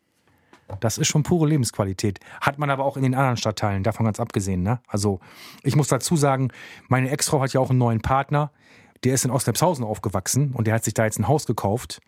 [0.79, 2.19] Das ist schon pure Lebensqualität.
[2.41, 4.63] Hat man aber auch in den anderen Stadtteilen, davon ganz abgesehen.
[4.63, 4.79] Ne?
[4.87, 5.19] Also
[5.61, 6.49] ich muss dazu sagen,
[6.87, 8.51] meine Ex-Frau hat ja auch einen neuen Partner.
[9.03, 12.01] Der ist in Ostlepshausen aufgewachsen und der hat sich da jetzt ein Haus gekauft.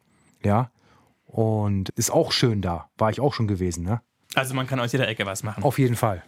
[0.43, 0.71] Ja.
[1.27, 2.89] Und ist auch schön da.
[2.97, 4.01] War ich auch schon gewesen, ne?
[4.33, 5.63] Also man kann aus jeder Ecke was machen.
[5.63, 6.23] Auf jeden Fall.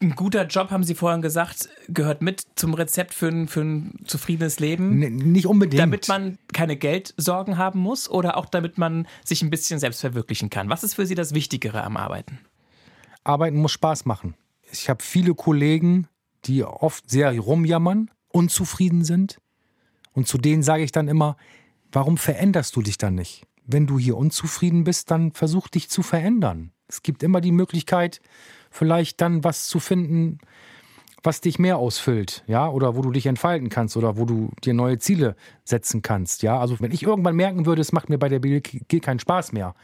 [0.00, 3.98] Ein guter Job, haben Sie vorhin gesagt, gehört mit zum Rezept für ein, für ein
[4.04, 5.02] zufriedenes Leben.
[5.02, 5.80] N nicht unbedingt.
[5.80, 10.50] Damit man keine Geldsorgen haben muss oder auch damit man sich ein bisschen selbst verwirklichen
[10.50, 10.68] kann.
[10.70, 12.38] Was ist für Sie das Wichtigere am Arbeiten?
[13.24, 14.34] Arbeiten muss Spaß machen.
[14.70, 16.06] Ich habe viele Kollegen,
[16.44, 19.40] die oft sehr rumjammern, unzufrieden sind.
[20.12, 21.36] Und zu denen sage ich dann immer,
[21.92, 23.46] warum veränderst du dich dann nicht?
[23.66, 26.72] Wenn du hier unzufrieden bist, dann versuch dich zu verändern.
[26.88, 28.20] Es gibt immer die Möglichkeit,
[28.70, 30.38] vielleicht dann was zu finden,
[31.22, 34.72] was dich mehr ausfüllt, ja, oder wo du dich entfalten kannst oder wo du dir
[34.72, 36.58] neue Ziele setzen kannst, ja.
[36.58, 39.74] Also wenn ich irgendwann merken würde, es macht mir bei der BLG keinen Spaß mehr,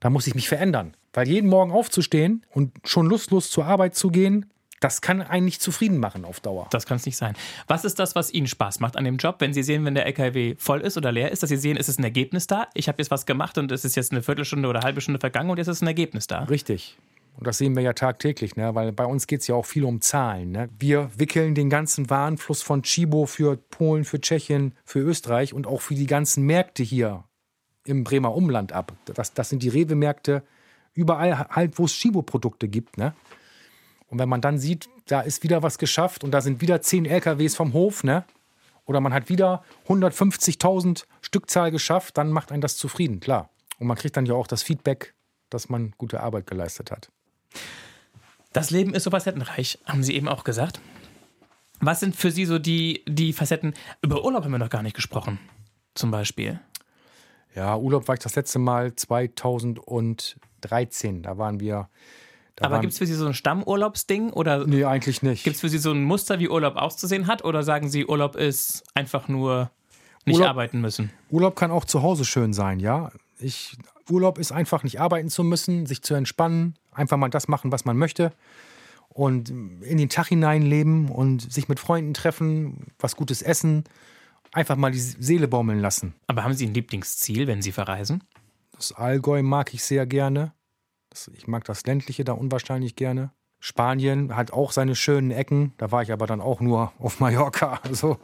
[0.00, 0.96] dann muss ich mich verändern.
[1.12, 4.46] Weil jeden Morgen aufzustehen und schon lustlos zur Arbeit zu gehen,
[4.80, 6.66] das kann einen nicht zufrieden machen auf Dauer.
[6.70, 7.34] Das kann es nicht sein.
[7.68, 10.06] Was ist das, was Ihnen Spaß macht an dem Job, wenn Sie sehen, wenn der
[10.06, 12.68] LKW voll ist oder leer ist, dass Sie sehen, ist es ein Ergebnis da?
[12.74, 15.20] Ich habe jetzt was gemacht und es ist jetzt eine Viertelstunde oder eine halbe Stunde
[15.20, 16.44] vergangen und jetzt ist ein Ergebnis da.
[16.44, 16.96] Richtig.
[17.36, 18.74] Und das sehen wir ja tagtäglich, ne?
[18.74, 20.50] weil bei uns geht es ja auch viel um Zahlen.
[20.50, 20.68] Ne?
[20.78, 25.80] Wir wickeln den ganzen Warenfluss von Chibo für Polen, für Tschechien, für Österreich und auch
[25.80, 27.24] für die ganzen Märkte hier
[27.84, 28.92] im Bremer Umland ab.
[29.06, 30.42] Das, das sind die Rewe-Märkte,
[30.92, 32.98] überall halt, wo es Chibo-Produkte gibt.
[32.98, 33.14] Ne?
[34.10, 37.06] Und wenn man dann sieht, da ist wieder was geschafft und da sind wieder 10
[37.06, 38.24] LKWs vom Hof, ne?
[38.90, 43.48] oder man hat wieder 150.000 Stückzahl geschafft, dann macht einen das zufrieden, klar.
[43.78, 45.14] Und man kriegt dann ja auch das Feedback,
[45.48, 47.08] dass man gute Arbeit geleistet hat.
[48.52, 50.80] Das Leben ist so facettenreich, haben Sie eben auch gesagt.
[51.78, 53.74] Was sind für Sie so die, die Facetten?
[54.02, 55.38] Über Urlaub haben wir noch gar nicht gesprochen,
[55.94, 56.58] zum Beispiel.
[57.54, 61.22] Ja, Urlaub war ich das letzte Mal 2013.
[61.22, 61.88] Da waren wir.
[62.60, 64.30] Aber gibt es für Sie so ein Stammurlaubsding?
[64.30, 65.44] Oder nee, eigentlich nicht.
[65.44, 67.44] Gibt es für Sie so ein Muster, wie Urlaub auszusehen hat?
[67.44, 69.70] Oder sagen Sie, Urlaub ist einfach nur
[70.26, 71.10] nicht Urlaub, arbeiten müssen?
[71.30, 73.10] Urlaub kann auch zu Hause schön sein, ja.
[73.38, 73.76] Ich,
[74.08, 77.84] Urlaub ist einfach nicht arbeiten zu müssen, sich zu entspannen, einfach mal das machen, was
[77.84, 78.32] man möchte
[79.10, 83.84] und in den Tag hineinleben und sich mit Freunden treffen, was Gutes essen,
[84.52, 86.14] einfach mal die Seele baumeln lassen.
[86.26, 88.22] Aber haben Sie ein Lieblingsziel, wenn Sie verreisen?
[88.76, 90.52] Das Allgäu mag ich sehr gerne.
[91.34, 93.32] Ich mag das ländliche da unwahrscheinlich gerne.
[93.58, 95.74] Spanien hat auch seine schönen Ecken.
[95.76, 97.80] Da war ich aber dann auch nur auf Mallorca.
[97.82, 98.18] Also,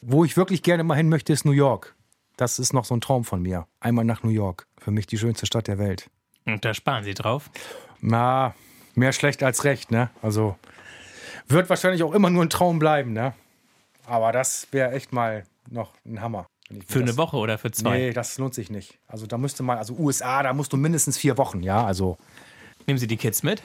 [0.00, 1.94] wo ich wirklich gerne mal hin möchte, ist New York.
[2.36, 3.66] Das ist noch so ein Traum von mir.
[3.80, 4.66] Einmal nach New York.
[4.78, 6.08] Für mich die schönste Stadt der Welt.
[6.46, 7.50] Und da sparen Sie drauf?
[8.00, 8.54] Na,
[8.94, 10.10] mehr schlecht als recht, ne?
[10.22, 10.56] Also,
[11.48, 13.34] wird wahrscheinlich auch immer nur ein Traum bleiben, ne?
[14.06, 16.46] Aber das wäre echt mal noch ein Hammer.
[16.86, 17.98] Für eine Woche oder für zwei?
[17.98, 18.98] Nee, das lohnt sich nicht.
[19.08, 22.16] Also da müsste man, also USA, da musst du mindestens vier Wochen, ja, also.
[22.86, 23.62] Nehmen Sie die Kids mit?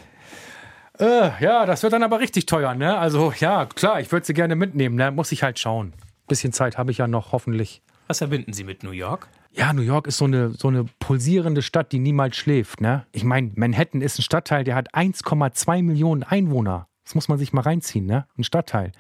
[0.99, 2.97] Äh, ja, das wird dann aber richtig teuer, ne?
[2.97, 5.11] Also ja, klar, ich würde sie gerne mitnehmen, ne?
[5.11, 5.93] Muss ich halt schauen.
[6.27, 7.81] Bisschen Zeit habe ich ja noch, hoffentlich.
[8.07, 9.27] Was verbinden Sie mit New York?
[9.51, 13.05] Ja, New York ist so eine, so eine pulsierende Stadt, die niemals schläft, ne?
[13.11, 16.87] Ich meine, Manhattan ist ein Stadtteil, der hat 1,2 Millionen Einwohner.
[17.03, 18.25] Das muss man sich mal reinziehen, ne?
[18.37, 18.91] Ein Stadtteil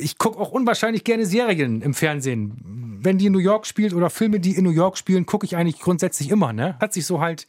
[0.00, 2.98] ich gucke auch unwahrscheinlich gerne Serien im Fernsehen.
[3.02, 5.56] Wenn die in New York spielt oder Filme, die in New York spielen, gucke ich
[5.56, 6.52] eigentlich grundsätzlich immer.
[6.52, 6.76] Ne?
[6.80, 7.46] Hat sich so halt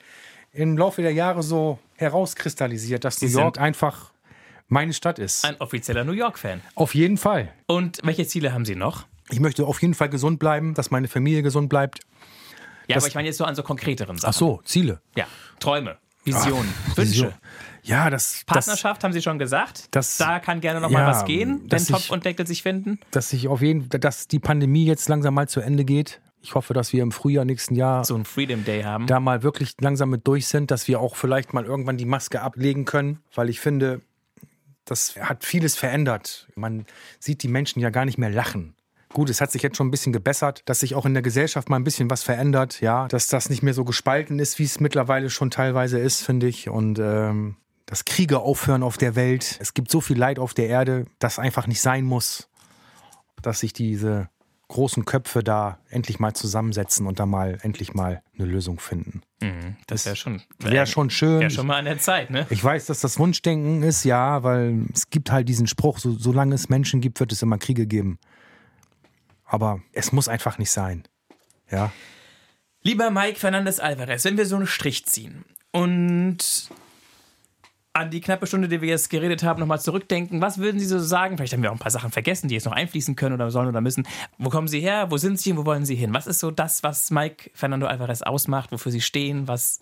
[0.53, 4.11] im Laufe der Jahre so herauskristallisiert, dass Sie New York einfach
[4.67, 5.45] meine Stadt ist.
[5.45, 6.61] Ein offizieller New York-Fan.
[6.75, 7.53] Auf jeden Fall.
[7.67, 9.05] Und welche Ziele haben Sie noch?
[9.29, 11.99] Ich möchte auf jeden Fall gesund bleiben, dass meine Familie gesund bleibt.
[12.87, 14.29] Ja, aber ich meine jetzt so an so konkreteren Sachen.
[14.29, 15.01] Ach so, Ziele.
[15.15, 15.25] Ja,
[15.59, 17.11] Träume, Visionen, Ach, Wünsche.
[17.11, 17.33] Vision.
[17.83, 18.43] Ja, das.
[18.45, 19.87] Partnerschaft das, haben Sie schon gesagt.
[19.91, 22.61] Das, da kann gerne noch ja, mal was gehen, wenn Topf ich, und Deckel sich
[22.61, 22.99] finden.
[23.11, 26.21] Dass sich auf jeden, dass die Pandemie jetzt langsam mal zu Ende geht.
[26.43, 29.05] Ich hoffe, dass wir im Frühjahr nächsten Jahr so ein Freedom Day haben.
[29.05, 32.41] Da mal wirklich langsam mit durch sind, dass wir auch vielleicht mal irgendwann die Maske
[32.41, 34.01] ablegen können, weil ich finde,
[34.85, 36.47] das hat vieles verändert.
[36.55, 36.85] Man
[37.19, 38.75] sieht die Menschen ja gar nicht mehr lachen.
[39.13, 41.69] Gut, es hat sich jetzt schon ein bisschen gebessert, dass sich auch in der Gesellschaft
[41.69, 44.79] mal ein bisschen was verändert, ja, dass das nicht mehr so gespalten ist, wie es
[44.79, 46.69] mittlerweile schon teilweise ist, finde ich.
[46.69, 47.57] Und ähm,
[47.91, 49.57] dass Kriege aufhören auf der Welt.
[49.59, 52.47] Es gibt so viel Leid auf der Erde, das einfach nicht sein muss,
[53.41, 54.29] dass sich diese
[54.69, 59.23] großen Köpfe da endlich mal zusammensetzen und da mal endlich mal eine Lösung finden.
[59.41, 61.41] Mhm, das wäre schon, wär schon schön.
[61.41, 62.47] Wäre schon mal an der Zeit, ne?
[62.49, 66.55] Ich weiß, dass das Wunschdenken ist, ja, weil es gibt halt diesen Spruch, so, solange
[66.55, 68.19] es Menschen gibt, wird es immer Kriege geben.
[69.43, 71.03] Aber es muss einfach nicht sein.
[71.69, 71.91] Ja.
[72.83, 76.69] Lieber Mike Fernandez Alvarez, wenn wir so einen Strich ziehen und
[77.93, 80.41] an die knappe Stunde, die wir jetzt geredet haben, nochmal zurückdenken.
[80.41, 81.37] Was würden Sie so sagen?
[81.37, 83.67] Vielleicht haben wir auch ein paar Sachen vergessen, die jetzt noch einfließen können oder sollen
[83.67, 84.07] oder müssen.
[84.37, 85.11] Wo kommen Sie her?
[85.11, 86.13] Wo sind Sie und wo wollen Sie hin?
[86.13, 88.71] Was ist so das, was Mike Fernando Alvarez ausmacht?
[88.71, 89.47] Wofür Sie stehen?
[89.47, 89.81] Was.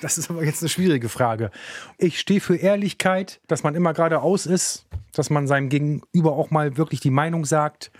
[0.00, 1.50] Das ist aber jetzt eine schwierige Frage.
[1.98, 6.76] Ich stehe für Ehrlichkeit, dass man immer geradeaus ist, dass man seinem Gegenüber auch mal
[6.76, 7.92] wirklich die Meinung sagt.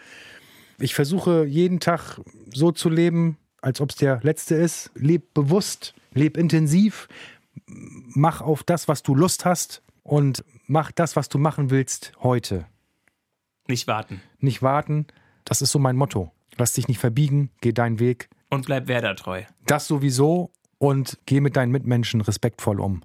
[0.81, 2.21] Ich versuche jeden Tag
[2.53, 4.91] so zu leben, als ob es der letzte ist.
[4.95, 7.09] Leb bewusst, leb intensiv,
[7.67, 12.67] mach auf das, was du Lust hast und mach das, was du machen willst heute.
[13.67, 14.23] Nicht warten.
[14.39, 15.07] Nicht warten,
[15.45, 16.33] das ist so mein Motto.
[16.57, 18.29] Lass dich nicht verbiegen, geh deinen Weg.
[18.51, 19.43] Und bleib Werder treu.
[19.67, 23.03] Das sowieso und geh mit deinen Mitmenschen respektvoll um.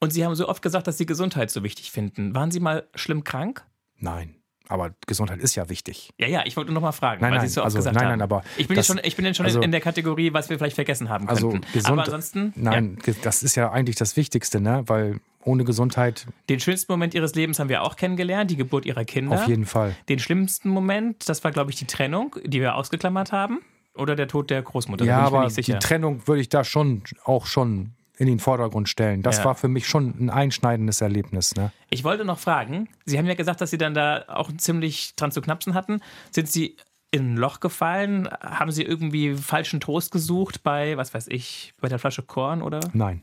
[0.00, 2.34] Und Sie haben so oft gesagt, dass Sie Gesundheit so wichtig finden.
[2.34, 3.64] Waren Sie mal schlimm krank?
[3.98, 4.41] Nein.
[4.68, 6.10] Aber Gesundheit ist ja wichtig.
[6.18, 7.94] Ja, ja, ich wollte nur mal fragen, nein, weil nein, Sie es so also, gesagt
[7.96, 8.10] nein, haben.
[8.12, 10.50] Nein, aber ich bin, das, schon, ich bin jetzt schon also, in der Kategorie, was
[10.50, 11.66] wir vielleicht vergessen haben also könnten.
[11.72, 12.52] Gesund, aber ansonsten.
[12.56, 13.12] Nein, ja.
[13.22, 14.84] das ist ja eigentlich das Wichtigste, ne?
[14.86, 16.26] Weil ohne Gesundheit.
[16.48, 19.36] Den schönsten Moment Ihres Lebens haben wir auch kennengelernt, die Geburt Ihrer Kinder.
[19.36, 19.96] Auf jeden Fall.
[20.08, 23.60] Den schlimmsten Moment, das war, glaube ich, die Trennung, die wir ausgeklammert haben.
[23.94, 25.04] Oder der Tod der Großmutter.
[25.04, 25.72] Ja, da bin ich mir aber nicht sicher.
[25.74, 29.22] die Trennung würde ich da schon auch schon in den Vordergrund stellen.
[29.22, 29.46] Das Ja.
[29.46, 31.54] war für mich schon ein einschneidendes Erlebnis.
[31.56, 31.72] Ne?
[31.90, 35.32] Ich wollte noch fragen, Sie haben ja gesagt, dass Sie dann da auch ziemlich dran
[35.32, 36.00] zu knapsen hatten.
[36.30, 36.76] Sind Sie
[37.10, 38.28] in ein Loch gefallen?
[38.40, 42.80] Haben Sie irgendwie falschen Trost gesucht bei, was weiß ich, bei der Flasche Korn oder?
[42.92, 43.22] Nein,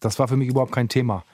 [0.00, 1.24] das war für mich überhaupt kein Thema.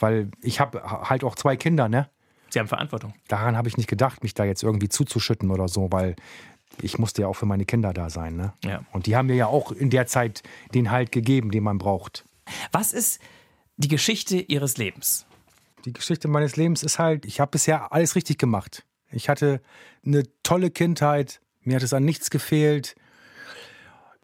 [0.00, 2.08] Weil ich habe halt auch zwei Kinder, ne?
[2.50, 3.14] Sie haben Verantwortung.
[3.28, 6.14] Daran habe ich nicht gedacht, mich da jetzt irgendwie zuzuschütten oder so, weil
[6.82, 8.36] ich musste ja auch für meine Kinder da sein.
[8.36, 8.52] Ne?
[8.64, 8.82] Ja.
[8.92, 10.42] Und die haben mir ja auch in der Zeit
[10.74, 12.24] den Halt gegeben, den man braucht.
[12.72, 13.20] Was ist
[13.76, 15.26] die Geschichte Ihres Lebens?
[15.84, 18.84] Die Geschichte meines Lebens ist halt, ich habe bisher alles richtig gemacht.
[19.10, 19.60] Ich hatte
[20.04, 22.94] eine tolle Kindheit, mir hat es an nichts gefehlt.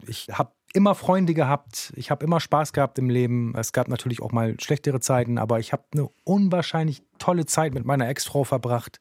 [0.07, 3.53] Ich habe immer Freunde gehabt, ich habe immer Spaß gehabt im Leben.
[3.55, 7.85] Es gab natürlich auch mal schlechtere Zeiten, aber ich habe eine unwahrscheinlich tolle Zeit mit
[7.85, 8.99] meiner Ex-Frau verbracht.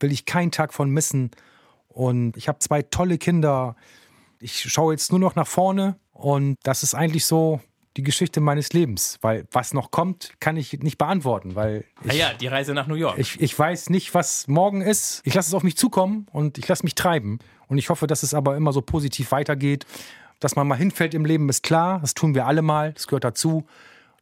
[0.00, 1.30] Will ich keinen Tag von missen.
[1.88, 3.74] Und ich habe zwei tolle Kinder.
[4.38, 7.60] Ich schaue jetzt nur noch nach vorne und das ist eigentlich so
[7.98, 12.32] die Geschichte meines Lebens, weil was noch kommt, kann ich nicht beantworten, weil ich, Naja,
[12.32, 13.18] die Reise nach New York.
[13.18, 15.20] ich, ich weiß nicht, was morgen ist.
[15.24, 17.40] Ich lasse es auf mich zukommen und ich lasse mich treiben.
[17.66, 19.84] Und ich hoffe, dass es aber immer so positiv weitergeht.
[20.38, 21.98] Dass man mal hinfällt im Leben, ist klar.
[22.00, 22.92] Das tun wir alle mal.
[22.92, 23.66] Das gehört dazu.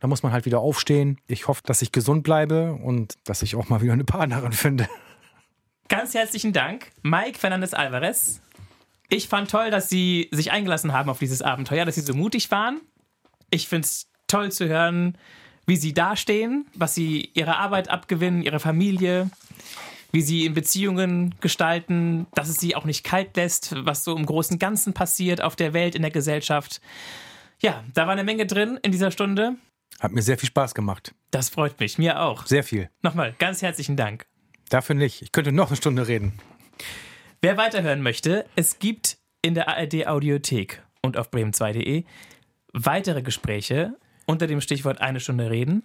[0.01, 1.20] Da muss man halt wieder aufstehen.
[1.27, 4.89] Ich hoffe, dass ich gesund bleibe und dass ich auch mal wieder eine Partnerin finde.
[5.89, 8.41] Ganz herzlichen Dank, Mike Fernandes Alvarez.
[9.09, 12.51] Ich fand toll, dass Sie sich eingelassen haben auf dieses Abenteuer, dass Sie so mutig
[12.51, 12.81] waren.
[13.51, 15.16] Ich finde es toll zu hören,
[15.66, 19.30] wie Sie dastehen, was Sie Ihrer Arbeit abgewinnen, Ihre Familie,
[20.12, 24.26] wie Sie in Beziehungen gestalten, dass es Sie auch nicht kalt lässt, was so im
[24.26, 26.80] großen Ganzen passiert auf der Welt, in der Gesellschaft.
[27.61, 29.57] Ja, da war eine Menge drin in dieser Stunde.
[29.99, 31.14] Hat mir sehr viel Spaß gemacht.
[31.30, 32.47] Das freut mich, mir auch.
[32.47, 32.90] Sehr viel.
[33.03, 34.26] Nochmal ganz herzlichen Dank.
[34.68, 35.22] Dafür nicht.
[35.22, 36.32] Ich könnte noch eine Stunde reden.
[37.40, 42.05] Wer weiterhören möchte, es gibt in der ARD Audiothek und auf bremen2.de
[42.73, 43.97] weitere Gespräche
[44.27, 45.85] unter dem Stichwort eine Stunde reden.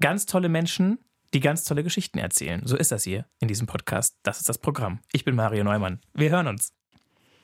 [0.00, 0.98] Ganz tolle Menschen,
[1.34, 2.62] die ganz tolle Geschichten erzählen.
[2.64, 4.16] So ist das hier in diesem Podcast.
[4.22, 5.00] Das ist das Programm.
[5.12, 6.00] Ich bin Mario Neumann.
[6.14, 6.72] Wir hören uns.